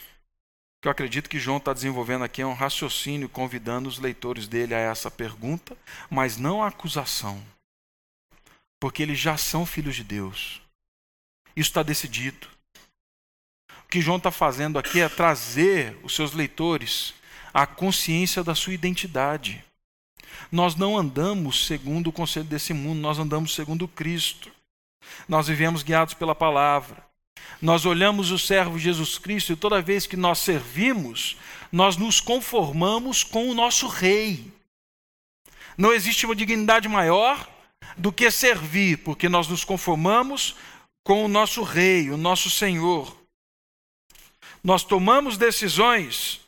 [0.86, 4.72] que eu acredito que João está desenvolvendo aqui é um raciocínio convidando os leitores dele
[4.72, 5.76] a essa pergunta,
[6.08, 7.42] mas não a acusação.
[8.78, 10.62] Porque eles já são filhos de Deus.
[11.56, 12.46] Isso está decidido.
[13.84, 17.14] O que João está fazendo aqui é trazer os seus leitores
[17.52, 19.64] a consciência da sua identidade.
[20.52, 24.52] Nós não andamos segundo o conselho desse mundo, nós andamos segundo Cristo.
[25.28, 27.05] Nós vivemos guiados pela palavra.
[27.60, 31.36] Nós olhamos o servo Jesus Cristo e toda vez que nós servimos,
[31.72, 34.52] nós nos conformamos com o nosso rei.
[35.76, 37.48] Não existe uma dignidade maior
[37.96, 40.54] do que servir, porque nós nos conformamos
[41.04, 43.16] com o nosso rei, o nosso Senhor.
[44.62, 46.40] Nós tomamos decisões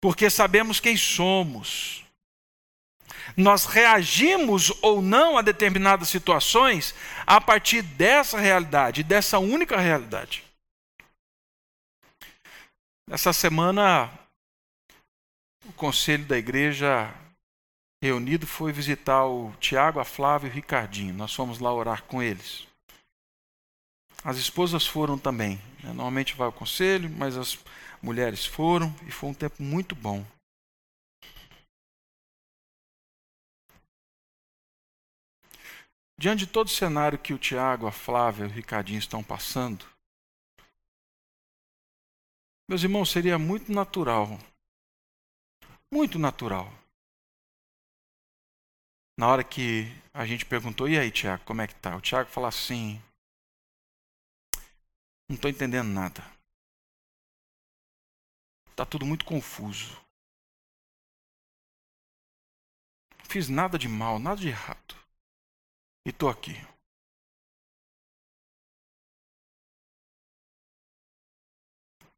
[0.00, 2.03] porque sabemos quem somos.
[3.36, 6.94] Nós reagimos ou não a determinadas situações
[7.26, 10.44] a partir dessa realidade, dessa única realidade.
[13.10, 14.10] Essa semana,
[15.66, 17.12] o conselho da igreja
[18.02, 21.14] reunido foi visitar o Tiago, a Flávia e o Ricardinho.
[21.14, 22.66] Nós fomos lá orar com eles.
[24.22, 25.56] As esposas foram também.
[25.82, 25.88] Né?
[25.88, 27.58] Normalmente vai ao conselho, mas as
[28.02, 30.24] mulheres foram e foi um tempo muito bom.
[36.24, 39.84] Diante de todo o cenário que o Tiago, a Flávia e o Ricardinho estão passando,
[42.66, 44.28] meus irmãos, seria muito natural,
[45.92, 46.72] muito natural,
[49.18, 49.84] na hora que
[50.14, 51.94] a gente perguntou, e aí, Tiago, como é que tá?
[51.94, 52.98] O Tiago fala assim,
[55.28, 56.22] não estou entendendo nada.
[58.70, 60.02] Está tudo muito confuso.
[63.18, 65.03] Não fiz nada de mal, nada de errado.
[66.06, 66.52] E estou aqui.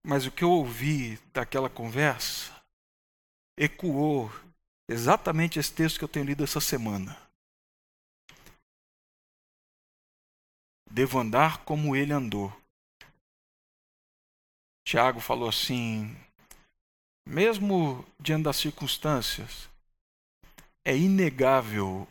[0.05, 2.53] Mas o que eu ouvi daquela conversa
[3.57, 4.31] ecoou
[4.89, 7.17] exatamente esse texto que eu tenho lido essa semana.
[10.91, 12.53] Devo andar como ele andou.
[14.85, 16.17] Tiago falou assim:
[17.27, 19.69] mesmo diante das circunstâncias,
[20.85, 22.07] é inegável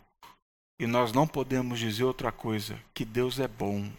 [0.79, 3.91] e nós não podemos dizer outra coisa: que Deus é bom.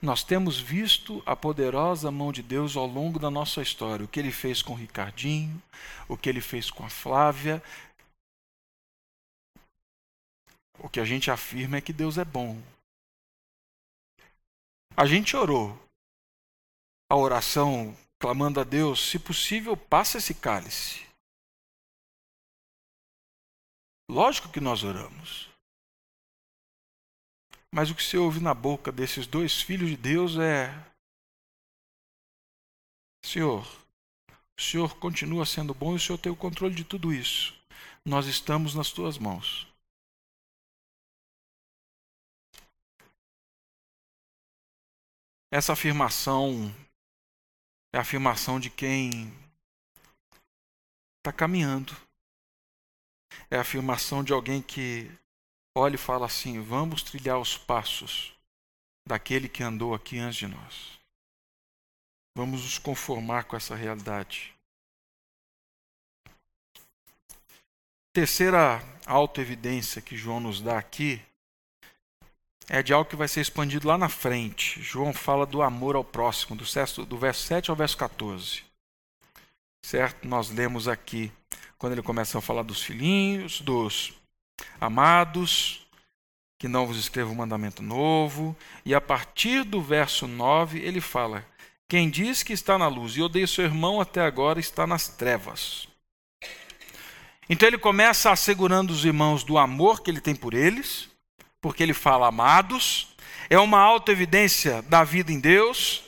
[0.00, 4.20] Nós temos visto a poderosa mão de Deus ao longo da nossa história, o que
[4.20, 5.62] ele fez com o Ricardinho,
[6.06, 7.62] o que ele fez com a Flávia.
[10.78, 12.60] O que a gente afirma é que Deus é bom.
[14.96, 15.78] A gente orou.
[17.10, 21.04] A oração clamando a Deus: se possível, passa esse cálice.
[24.10, 25.48] Lógico que nós oramos.
[27.72, 30.68] Mas o que se ouve na boca desses dois filhos de Deus é:
[33.24, 33.66] Senhor,
[34.56, 37.52] o Senhor continua sendo bom e o Senhor tem o controle de tudo isso.
[38.04, 39.66] Nós estamos nas tuas mãos.
[45.50, 46.72] Essa afirmação
[47.92, 49.32] é a afirmação de quem
[51.18, 52.03] está caminhando.
[53.50, 55.10] É a afirmação de alguém que
[55.74, 58.32] olha e fala assim: vamos trilhar os passos
[59.06, 60.98] daquele que andou aqui antes de nós.
[62.36, 64.54] Vamos nos conformar com essa realidade.
[68.12, 71.20] Terceira autoevidência que João nos dá aqui
[72.68, 74.80] é de algo que vai ser expandido lá na frente.
[74.80, 78.64] João fala do amor ao próximo, do, verso, do verso 7 ao verso 14.
[79.84, 80.26] Certo?
[80.26, 81.30] Nós lemos aqui,
[81.84, 84.14] quando ele começa a falar dos filhinhos, dos
[84.80, 85.86] amados,
[86.58, 88.56] que não vos escrevo um mandamento novo,
[88.86, 91.46] e a partir do verso 9 ele fala:
[91.86, 95.86] Quem diz que está na luz e odeia seu irmão até agora está nas trevas.
[97.50, 101.10] Então ele começa assegurando os irmãos do amor que ele tem por eles,
[101.60, 103.14] porque ele fala amados,
[103.50, 106.02] é uma autoevidência da vida em Deus.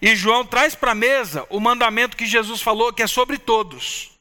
[0.00, 4.14] E João traz para a mesa o mandamento que Jesus falou, que é sobre todos.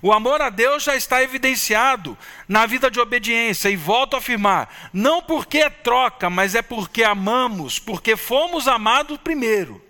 [0.00, 2.16] O amor a Deus já está evidenciado
[2.48, 7.04] na vida de obediência, e volto a afirmar: não porque é troca, mas é porque
[7.04, 9.82] amamos, porque fomos amados primeiro.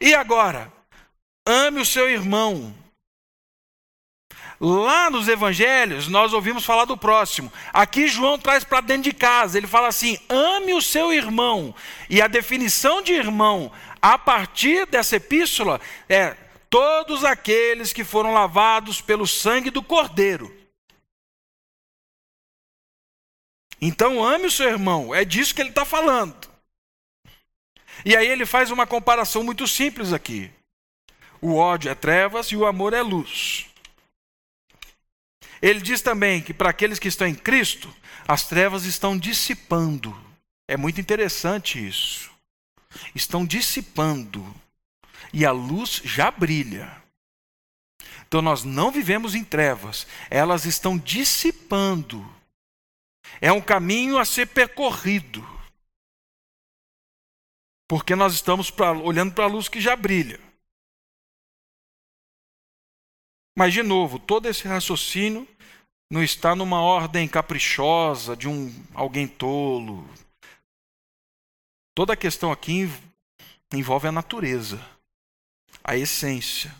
[0.00, 0.72] E agora?
[1.46, 2.74] Ame o seu irmão,
[4.58, 7.52] Lá nos evangelhos, nós ouvimos falar do próximo.
[7.72, 9.58] Aqui, João traz para dentro de casa.
[9.58, 11.74] Ele fala assim: ame o seu irmão.
[12.08, 13.70] E a definição de irmão,
[14.00, 15.78] a partir dessa epístola,
[16.08, 16.34] é
[16.70, 20.54] todos aqueles que foram lavados pelo sangue do Cordeiro.
[23.80, 25.14] Então, ame o seu irmão.
[25.14, 26.48] É disso que ele está falando.
[28.04, 30.50] E aí, ele faz uma comparação muito simples aqui:
[31.40, 33.66] o ódio é trevas e o amor é luz.
[35.60, 37.94] Ele diz também que para aqueles que estão em Cristo,
[38.26, 40.16] as trevas estão dissipando.
[40.68, 42.30] É muito interessante isso.
[43.14, 44.44] Estão dissipando.
[45.32, 47.02] E a luz já brilha.
[48.26, 52.24] Então nós não vivemos em trevas, elas estão dissipando.
[53.40, 55.44] É um caminho a ser percorrido.
[57.88, 60.40] Porque nós estamos pra, olhando para a luz que já brilha.
[63.56, 65.48] Mas, de novo, todo esse raciocínio
[66.10, 70.06] não está numa ordem caprichosa de um alguém tolo.
[71.94, 72.84] Toda a questão aqui
[73.72, 74.78] envolve a natureza,
[75.86, 76.74] a essência.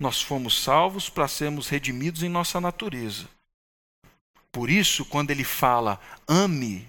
[0.00, 3.28] Nós fomos salvos para sermos redimidos em nossa natureza.
[4.50, 6.86] Por isso, quando ele fala ame,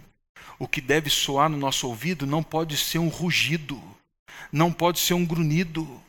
[0.57, 3.81] o que deve soar no nosso ouvido não pode ser um rugido,
[4.51, 6.01] não pode ser um grunhido,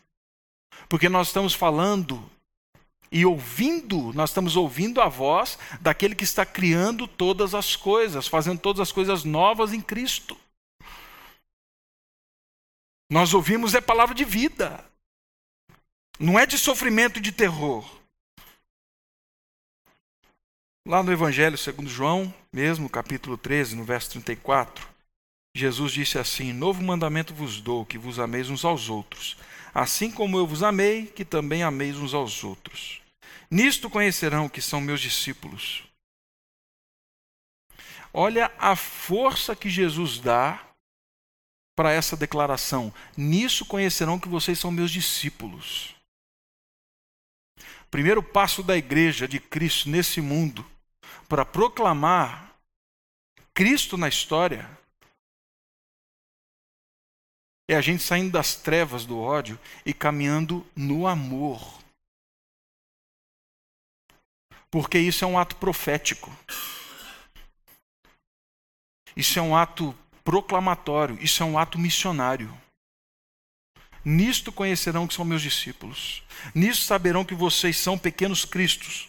[0.88, 2.30] porque nós estamos falando
[3.12, 8.60] e ouvindo, nós estamos ouvindo a voz daquele que está criando todas as coisas, fazendo
[8.60, 10.36] todas as coisas novas em Cristo.
[13.10, 14.89] Nós ouvimos é palavra de vida,
[16.20, 17.98] não é de sofrimento e de terror.
[20.86, 24.86] Lá no Evangelho segundo João, mesmo capítulo 13, no verso 34,
[25.56, 29.38] Jesus disse assim: Novo mandamento vos dou, que vos ameis uns aos outros,
[29.72, 33.00] assim como eu vos amei, que também ameis uns aos outros.
[33.50, 35.84] Nisto conhecerão que são meus discípulos.
[38.12, 40.68] Olha a força que Jesus dá
[41.74, 42.92] para essa declaração.
[43.16, 45.99] Nisso conhecerão que vocês são meus discípulos.
[47.90, 50.64] Primeiro passo da igreja de Cristo nesse mundo
[51.28, 52.54] para proclamar
[53.52, 54.68] Cristo na história
[57.68, 61.80] é a gente saindo das trevas do ódio e caminhando no amor.
[64.70, 66.30] Porque isso é um ato profético.
[69.16, 72.56] Isso é um ato proclamatório, isso é um ato missionário.
[74.04, 76.22] Nisto conhecerão que são meus discípulos.
[76.54, 79.08] Nisto saberão que vocês são pequenos cristos.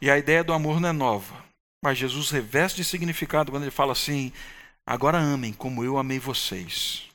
[0.00, 1.44] E a ideia do amor não é nova,
[1.82, 4.32] mas Jesus reveste de significado quando ele fala assim:
[4.86, 7.08] agora amem como eu amei vocês.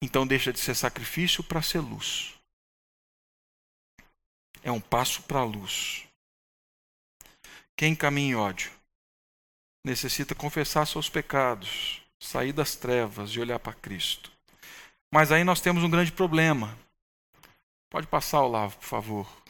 [0.00, 2.34] Então deixa de ser sacrifício para ser luz.
[4.62, 6.06] É um passo para a luz.
[7.76, 8.76] Quem caminha em ódio
[9.86, 14.30] necessita confessar seus pecados, sair das trevas e olhar para Cristo.
[15.12, 16.76] Mas aí nós temos um grande problema.
[17.90, 19.42] Pode passar, Olavo, por favor.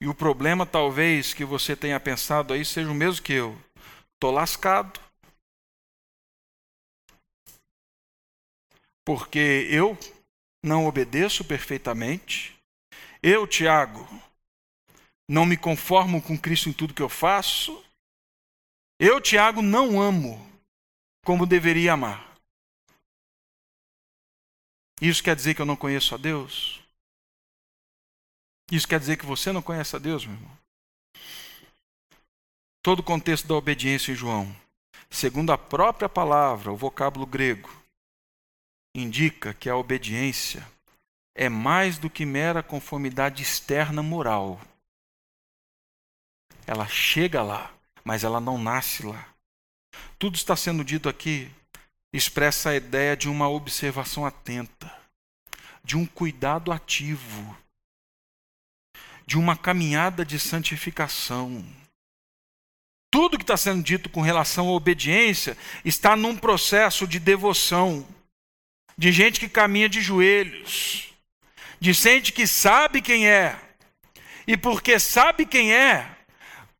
[0.00, 3.58] E o problema, talvez, que você tenha pensado aí seja o mesmo que eu.
[4.14, 5.00] Estou lascado.
[9.04, 9.98] porque eu
[10.64, 12.56] não obedeço perfeitamente.
[13.22, 14.06] Eu, Tiago,
[15.28, 17.84] não me conformo com Cristo em tudo que eu faço.
[19.04, 20.38] Eu, Tiago, não amo
[21.24, 22.38] como deveria amar.
[25.00, 26.80] Isso quer dizer que eu não conheço a Deus?
[28.70, 30.58] Isso quer dizer que você não conhece a Deus, meu irmão?
[32.80, 34.54] Todo o contexto da obediência em João,
[35.10, 37.76] segundo a própria palavra, o vocábulo grego,
[38.94, 40.64] indica que a obediência
[41.34, 44.60] é mais do que mera conformidade externa moral.
[46.68, 47.74] Ela chega lá,
[48.04, 49.28] mas ela não nasce lá.
[50.18, 51.50] Tudo está sendo dito aqui
[52.12, 54.92] expressa a ideia de uma observação atenta,
[55.82, 57.56] de um cuidado ativo.
[59.24, 61.64] de uma caminhada de santificação.
[63.10, 68.06] Tudo que está sendo dito com relação à obediência está num processo de devoção,
[68.98, 71.14] de gente que caminha de joelhos,
[71.80, 73.58] de gente que sabe quem é,
[74.46, 76.10] e porque sabe quem é,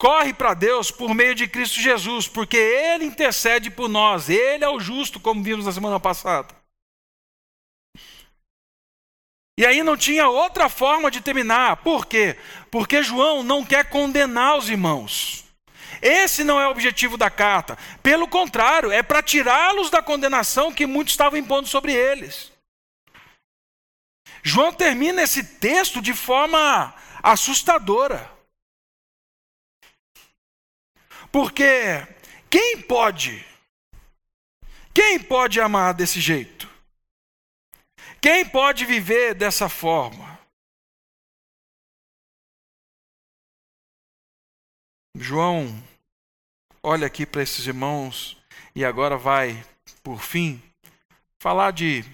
[0.02, 4.68] corre para Deus por meio de Cristo Jesus, porque Ele intercede por nós, Ele é
[4.68, 6.52] o justo, como vimos na semana passada.
[9.56, 11.76] E aí não tinha outra forma de terminar.
[11.84, 12.36] Por quê?
[12.68, 15.44] Porque João não quer condenar os irmãos.
[16.00, 17.78] Esse não é o objetivo da carta.
[18.02, 22.50] Pelo contrário, é para tirá-los da condenação que muitos estavam impondo sobre eles.
[24.42, 26.92] João termina esse texto de forma
[27.22, 28.31] assustadora.
[31.32, 31.64] Porque
[32.50, 33.42] quem pode?
[34.94, 36.68] Quem pode amar desse jeito?
[38.20, 40.38] Quem pode viver dessa forma?
[45.16, 45.66] João
[46.82, 48.36] olha aqui para esses irmãos
[48.74, 49.64] e agora vai,
[50.02, 50.62] por fim,
[51.40, 52.04] falar de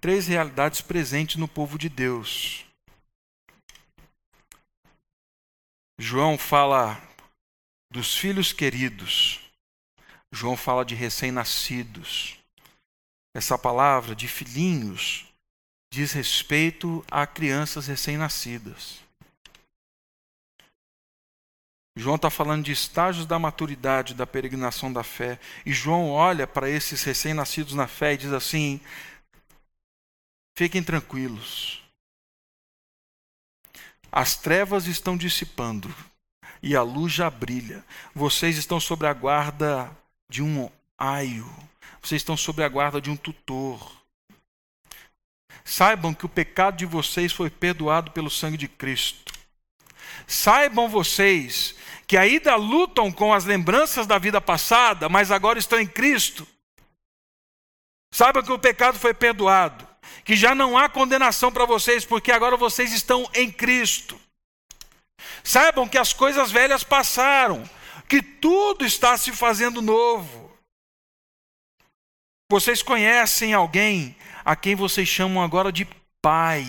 [0.00, 2.66] três realidades presentes no povo de Deus.
[5.98, 7.00] João fala
[7.92, 9.38] dos filhos queridos.
[10.32, 12.38] João fala de recém-nascidos.
[13.36, 15.26] Essa palavra de filhinhos
[15.92, 19.00] diz respeito a crianças recém-nascidas.
[21.94, 25.38] João está falando de estágios da maturidade, da peregrinação da fé.
[25.66, 28.80] E João olha para esses recém-nascidos na fé e diz assim:
[30.56, 31.82] fiquem tranquilos.
[34.10, 35.94] As trevas estão dissipando
[36.62, 37.84] e a luz já brilha.
[38.14, 39.90] Vocês estão sob a guarda
[40.28, 41.50] de um aio.
[42.00, 43.92] Vocês estão sob a guarda de um tutor.
[45.64, 49.32] Saibam que o pecado de vocês foi perdoado pelo sangue de Cristo.
[50.26, 51.74] Saibam vocês
[52.06, 56.46] que ainda lutam com as lembranças da vida passada, mas agora estão em Cristo.
[58.12, 59.88] Saibam que o pecado foi perdoado,
[60.24, 64.20] que já não há condenação para vocês, porque agora vocês estão em Cristo.
[65.44, 67.62] Saibam que as coisas velhas passaram,
[68.08, 70.56] que tudo está se fazendo novo.
[72.50, 75.86] Vocês conhecem alguém a quem vocês chamam agora de
[76.20, 76.64] pai.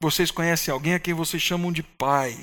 [0.00, 2.34] Vocês conhecem alguém a quem vocês chamam de pai.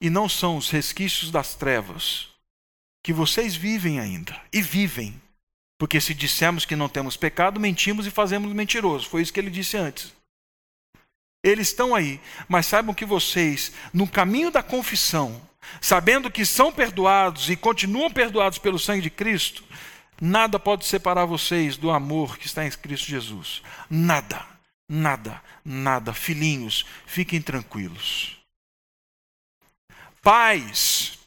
[0.00, 2.28] E não são os resquícios das trevas
[3.02, 5.20] que vocês vivem ainda, e vivem.
[5.80, 9.08] Porque se dissermos que não temos pecado, mentimos e fazemos mentiroso.
[9.08, 10.12] Foi isso que ele disse antes.
[11.42, 15.40] Eles estão aí, mas saibam que vocês, no caminho da confissão,
[15.80, 19.64] sabendo que são perdoados e continuam perdoados pelo sangue de Cristo,
[20.20, 23.62] nada pode separar vocês do amor que está em Cristo Jesus.
[23.88, 24.46] Nada,
[24.86, 26.12] nada, nada.
[26.12, 28.36] Filhinhos, fiquem tranquilos.
[30.20, 31.18] Pais,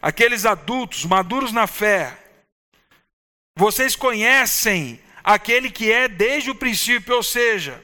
[0.00, 2.21] aqueles adultos maduros na fé,
[3.56, 7.82] vocês conhecem aquele que é desde o princípio, ou seja,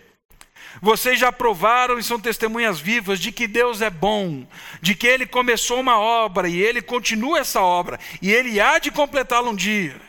[0.81, 4.47] vocês já provaram e são testemunhas vivas de que Deus é bom,
[4.81, 8.91] de que Ele começou uma obra e Ele continua essa obra, e Ele há de
[8.91, 10.01] completá-la um dia.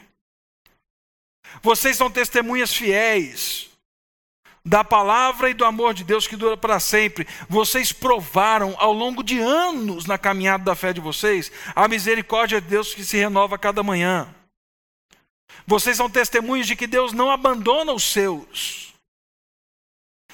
[1.62, 3.68] Vocês são testemunhas fiéis
[4.64, 7.28] da palavra e do amor de Deus que dura para sempre.
[7.50, 12.68] Vocês provaram ao longo de anos na caminhada da fé de vocês a misericórdia de
[12.68, 14.34] Deus que se renova a cada manhã.
[15.70, 18.90] Vocês são testemunhas de que Deus não abandona os seus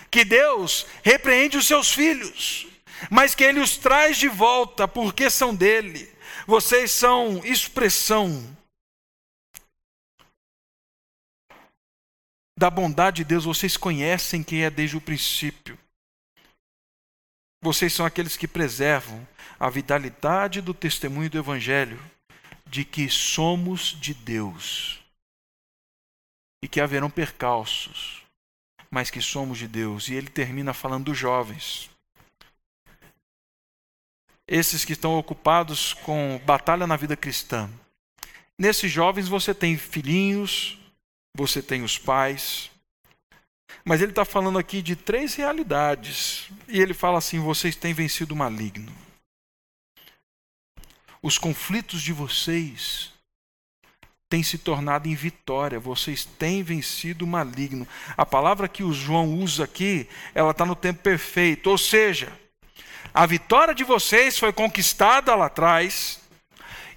[0.10, 2.68] que Deus repreende os seus filhos,
[3.12, 6.10] mas que Ele os traz de volta porque são dele.
[6.48, 8.56] Vocês são expressão
[12.58, 15.78] da bondade de Deus, vocês conhecem quem é desde o princípio.
[17.62, 19.28] Vocês são aqueles que preservam
[19.60, 22.02] a vitalidade do testemunho do Evangelho
[22.66, 25.05] de que somos de Deus
[26.66, 28.26] e que haverão percalços
[28.96, 30.08] mas que somos de Deus.
[30.08, 31.90] E ele termina falando dos jovens.
[34.48, 37.70] Esses que estão ocupados com batalha na vida cristã.
[38.58, 40.78] Nesses jovens você tem filhinhos,
[41.36, 42.72] você tem os pais.
[43.84, 46.50] Mas ele está falando aqui de três realidades.
[46.66, 48.96] E ele fala assim: vocês têm vencido o maligno.
[51.22, 53.12] Os conflitos de vocês
[54.30, 57.88] tem se tornado em vitória, vocês têm vencido o maligno.
[58.18, 62.32] A palavra que o João usa aqui, ela está no tempo perfeito, ou seja,
[63.14, 66.20] a vitória de vocês foi conquistada lá atrás,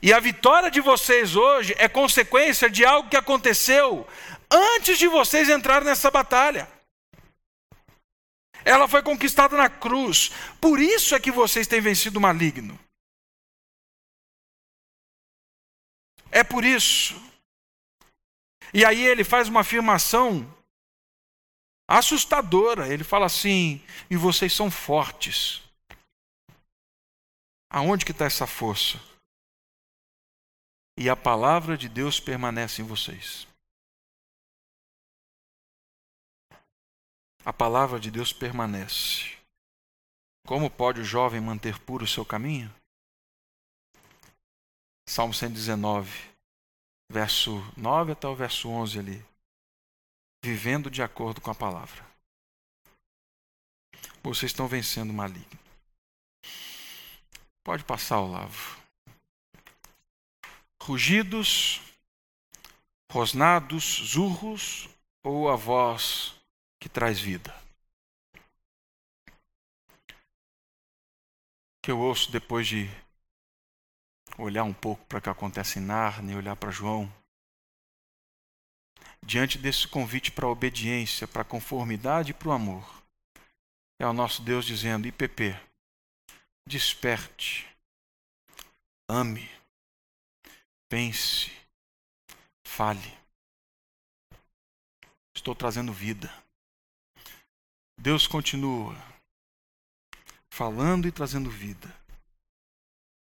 [0.00, 4.06] e a vitória de vocês hoje é consequência de algo que aconteceu
[4.50, 6.68] antes de vocês entrarem nessa batalha.
[8.64, 10.30] Ela foi conquistada na cruz.
[10.60, 12.78] Por isso é que vocês têm vencido o maligno.
[16.38, 17.14] É por isso.
[18.72, 20.46] E aí ele faz uma afirmação
[21.90, 22.86] assustadora.
[22.86, 25.64] Ele fala assim: e vocês são fortes.
[27.68, 28.98] Aonde que está essa força?
[30.96, 33.48] E a palavra de Deus permanece em vocês.
[37.44, 39.36] A palavra de Deus permanece.
[40.46, 42.72] Como pode o jovem manter puro o seu caminho?
[45.08, 46.12] Salmo 119,
[47.10, 49.26] verso 9 até o verso 11 ali.
[50.44, 52.06] Vivendo de acordo com a palavra.
[54.22, 55.58] Vocês estão vencendo o maligno.
[57.64, 58.78] Pode passar, Olavo.
[60.82, 61.80] Rugidos,
[63.10, 64.90] rosnados, zurros
[65.24, 66.34] ou a voz
[66.78, 67.58] que traz vida?
[71.82, 73.07] Que eu ouço depois de
[74.38, 77.12] olhar um pouco para o que acontece em Narnia, olhar para João.
[79.22, 83.02] Diante desse convite para a obediência, para a conformidade e para o amor,
[84.00, 85.54] é o nosso Deus dizendo: IPP,
[86.66, 87.66] desperte,
[89.10, 89.50] ame,
[90.88, 91.50] pense,
[92.64, 93.18] fale.
[95.34, 96.32] Estou trazendo vida.
[98.00, 98.96] Deus continua
[100.52, 101.88] falando e trazendo vida.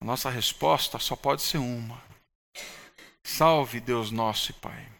[0.04, 2.04] A nossa resposta só pode ser uma.
[3.24, 4.92] Salve Deus nosso e Pai.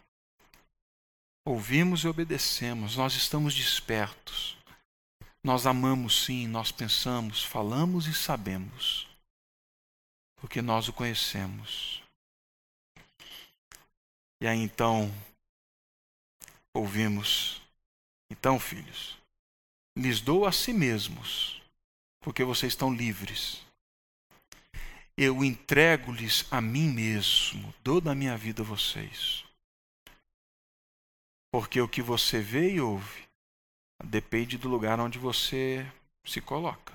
[1.46, 4.56] Ouvimos e obedecemos, nós estamos despertos.
[5.44, 9.06] Nós amamos sim, nós pensamos, falamos e sabemos,
[10.36, 12.02] porque nós o conhecemos.
[14.40, 15.12] E aí então,
[16.72, 17.60] ouvimos:
[18.32, 19.18] então, filhos,
[19.98, 21.60] lhes dou a si mesmos,
[22.20, 23.63] porque vocês estão livres.
[25.16, 29.44] Eu entrego-lhes a mim mesmo, dou da minha vida a vocês.
[31.52, 33.28] Porque o que você vê e ouve
[34.04, 35.86] depende do lugar onde você
[36.26, 36.92] se coloca.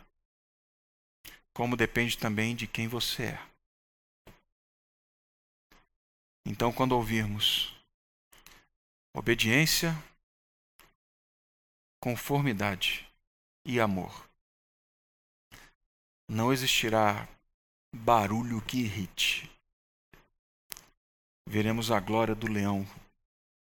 [1.54, 3.50] Como depende também de quem você é.
[6.46, 7.74] Então, quando ouvirmos
[9.16, 9.94] obediência,
[12.02, 13.10] conformidade
[13.66, 14.30] e amor,
[16.30, 17.28] não existirá
[17.94, 19.50] barulho que irrite.
[21.48, 22.86] Veremos a glória do leão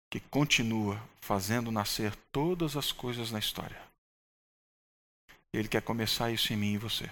[0.10, 3.82] que continua fazendo nascer todas as coisas na história.
[5.54, 7.10] Ele quer começar isso em mim e você.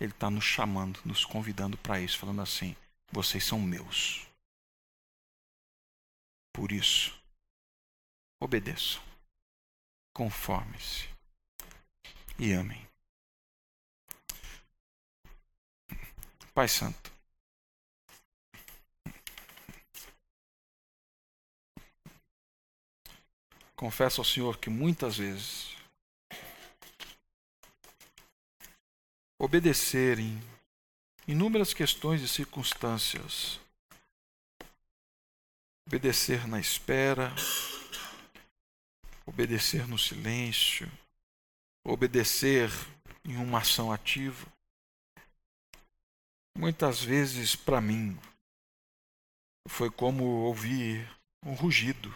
[0.00, 2.74] Ele está nos chamando, nos convidando para isso, falando assim:
[3.10, 4.26] vocês são meus.
[6.52, 7.18] Por isso,
[8.40, 9.02] obedeçam,
[10.14, 11.08] conforme-se
[12.38, 12.91] e amem.
[16.54, 17.10] Pai Santo,
[23.74, 25.74] confesso ao Senhor que muitas vezes
[29.38, 30.38] obedecer em
[31.26, 33.58] inúmeras questões e circunstâncias,
[35.86, 37.34] obedecer na espera,
[39.24, 40.86] obedecer no silêncio,
[41.82, 42.70] obedecer
[43.24, 44.51] em uma ação ativa.
[46.56, 48.18] Muitas vezes, para mim,
[49.68, 51.08] foi como ouvir
[51.44, 52.14] um rugido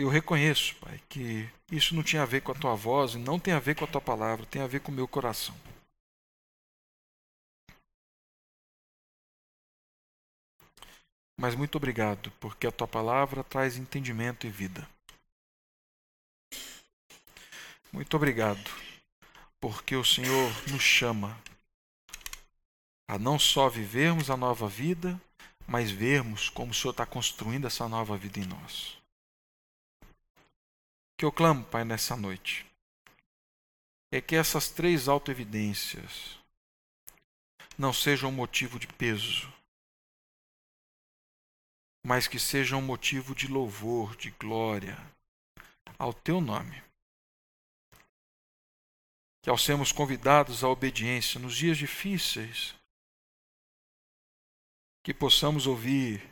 [0.00, 3.36] Eu reconheço, Pai, que isso não tinha a ver com a tua voz e não
[3.36, 5.52] tem a ver com a tua palavra, tem a ver com o meu coração.
[11.36, 14.88] Mas muito obrigado, porque a tua palavra traz entendimento e vida.
[17.92, 18.70] Muito obrigado,
[19.60, 21.38] porque o Senhor nos chama
[23.08, 25.20] a não só vivermos a nova vida,
[25.66, 28.98] mas vermos como o Senhor está construindo essa nova vida em nós
[31.18, 32.64] que eu clamo, Pai, nessa noite
[34.12, 36.38] é que essas três autoevidências
[37.76, 39.52] não sejam motivo de peso,
[42.06, 44.96] mas que sejam motivo de louvor, de glória
[45.98, 46.80] ao Teu nome.
[49.48, 52.74] Que ao sermos convidados à obediência nos dias difíceis,
[55.02, 56.22] que possamos ouvir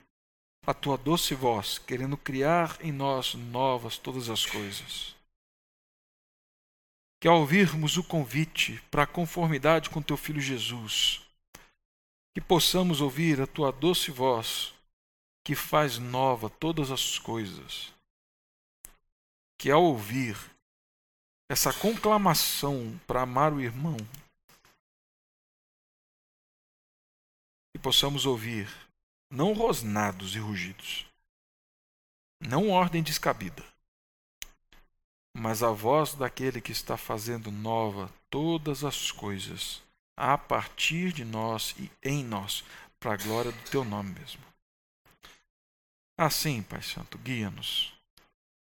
[0.66, 5.16] a tua doce voz, querendo criar em nós novas todas as coisas.
[7.18, 11.26] Que ao ouvirmos o convite para a conformidade com teu filho Jesus,
[12.34, 14.74] Que possamos ouvir a tua doce voz,
[15.42, 17.94] que faz nova todas as coisas.
[19.58, 20.36] Que ao ouvir
[21.49, 23.97] essa conclamação para amar o irmão,
[27.72, 28.68] que possamos ouvir
[29.30, 31.07] não rosnados e rugidos,
[32.40, 33.64] não ordem descabida,
[35.36, 39.82] mas a voz daquele que está fazendo nova todas as coisas
[40.16, 42.64] a partir de nós e em nós,
[42.99, 44.40] para a glória do teu nome mesmo.
[46.18, 47.92] Assim, Pai Santo, guia-nos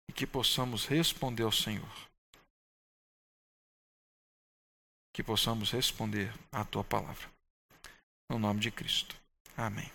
[0.08, 2.03] e que possamos responder ao Senhor.
[5.14, 7.26] Que possamos responder à tua palavra.
[8.28, 9.16] No nome de Cristo.
[9.56, 9.90] Amém.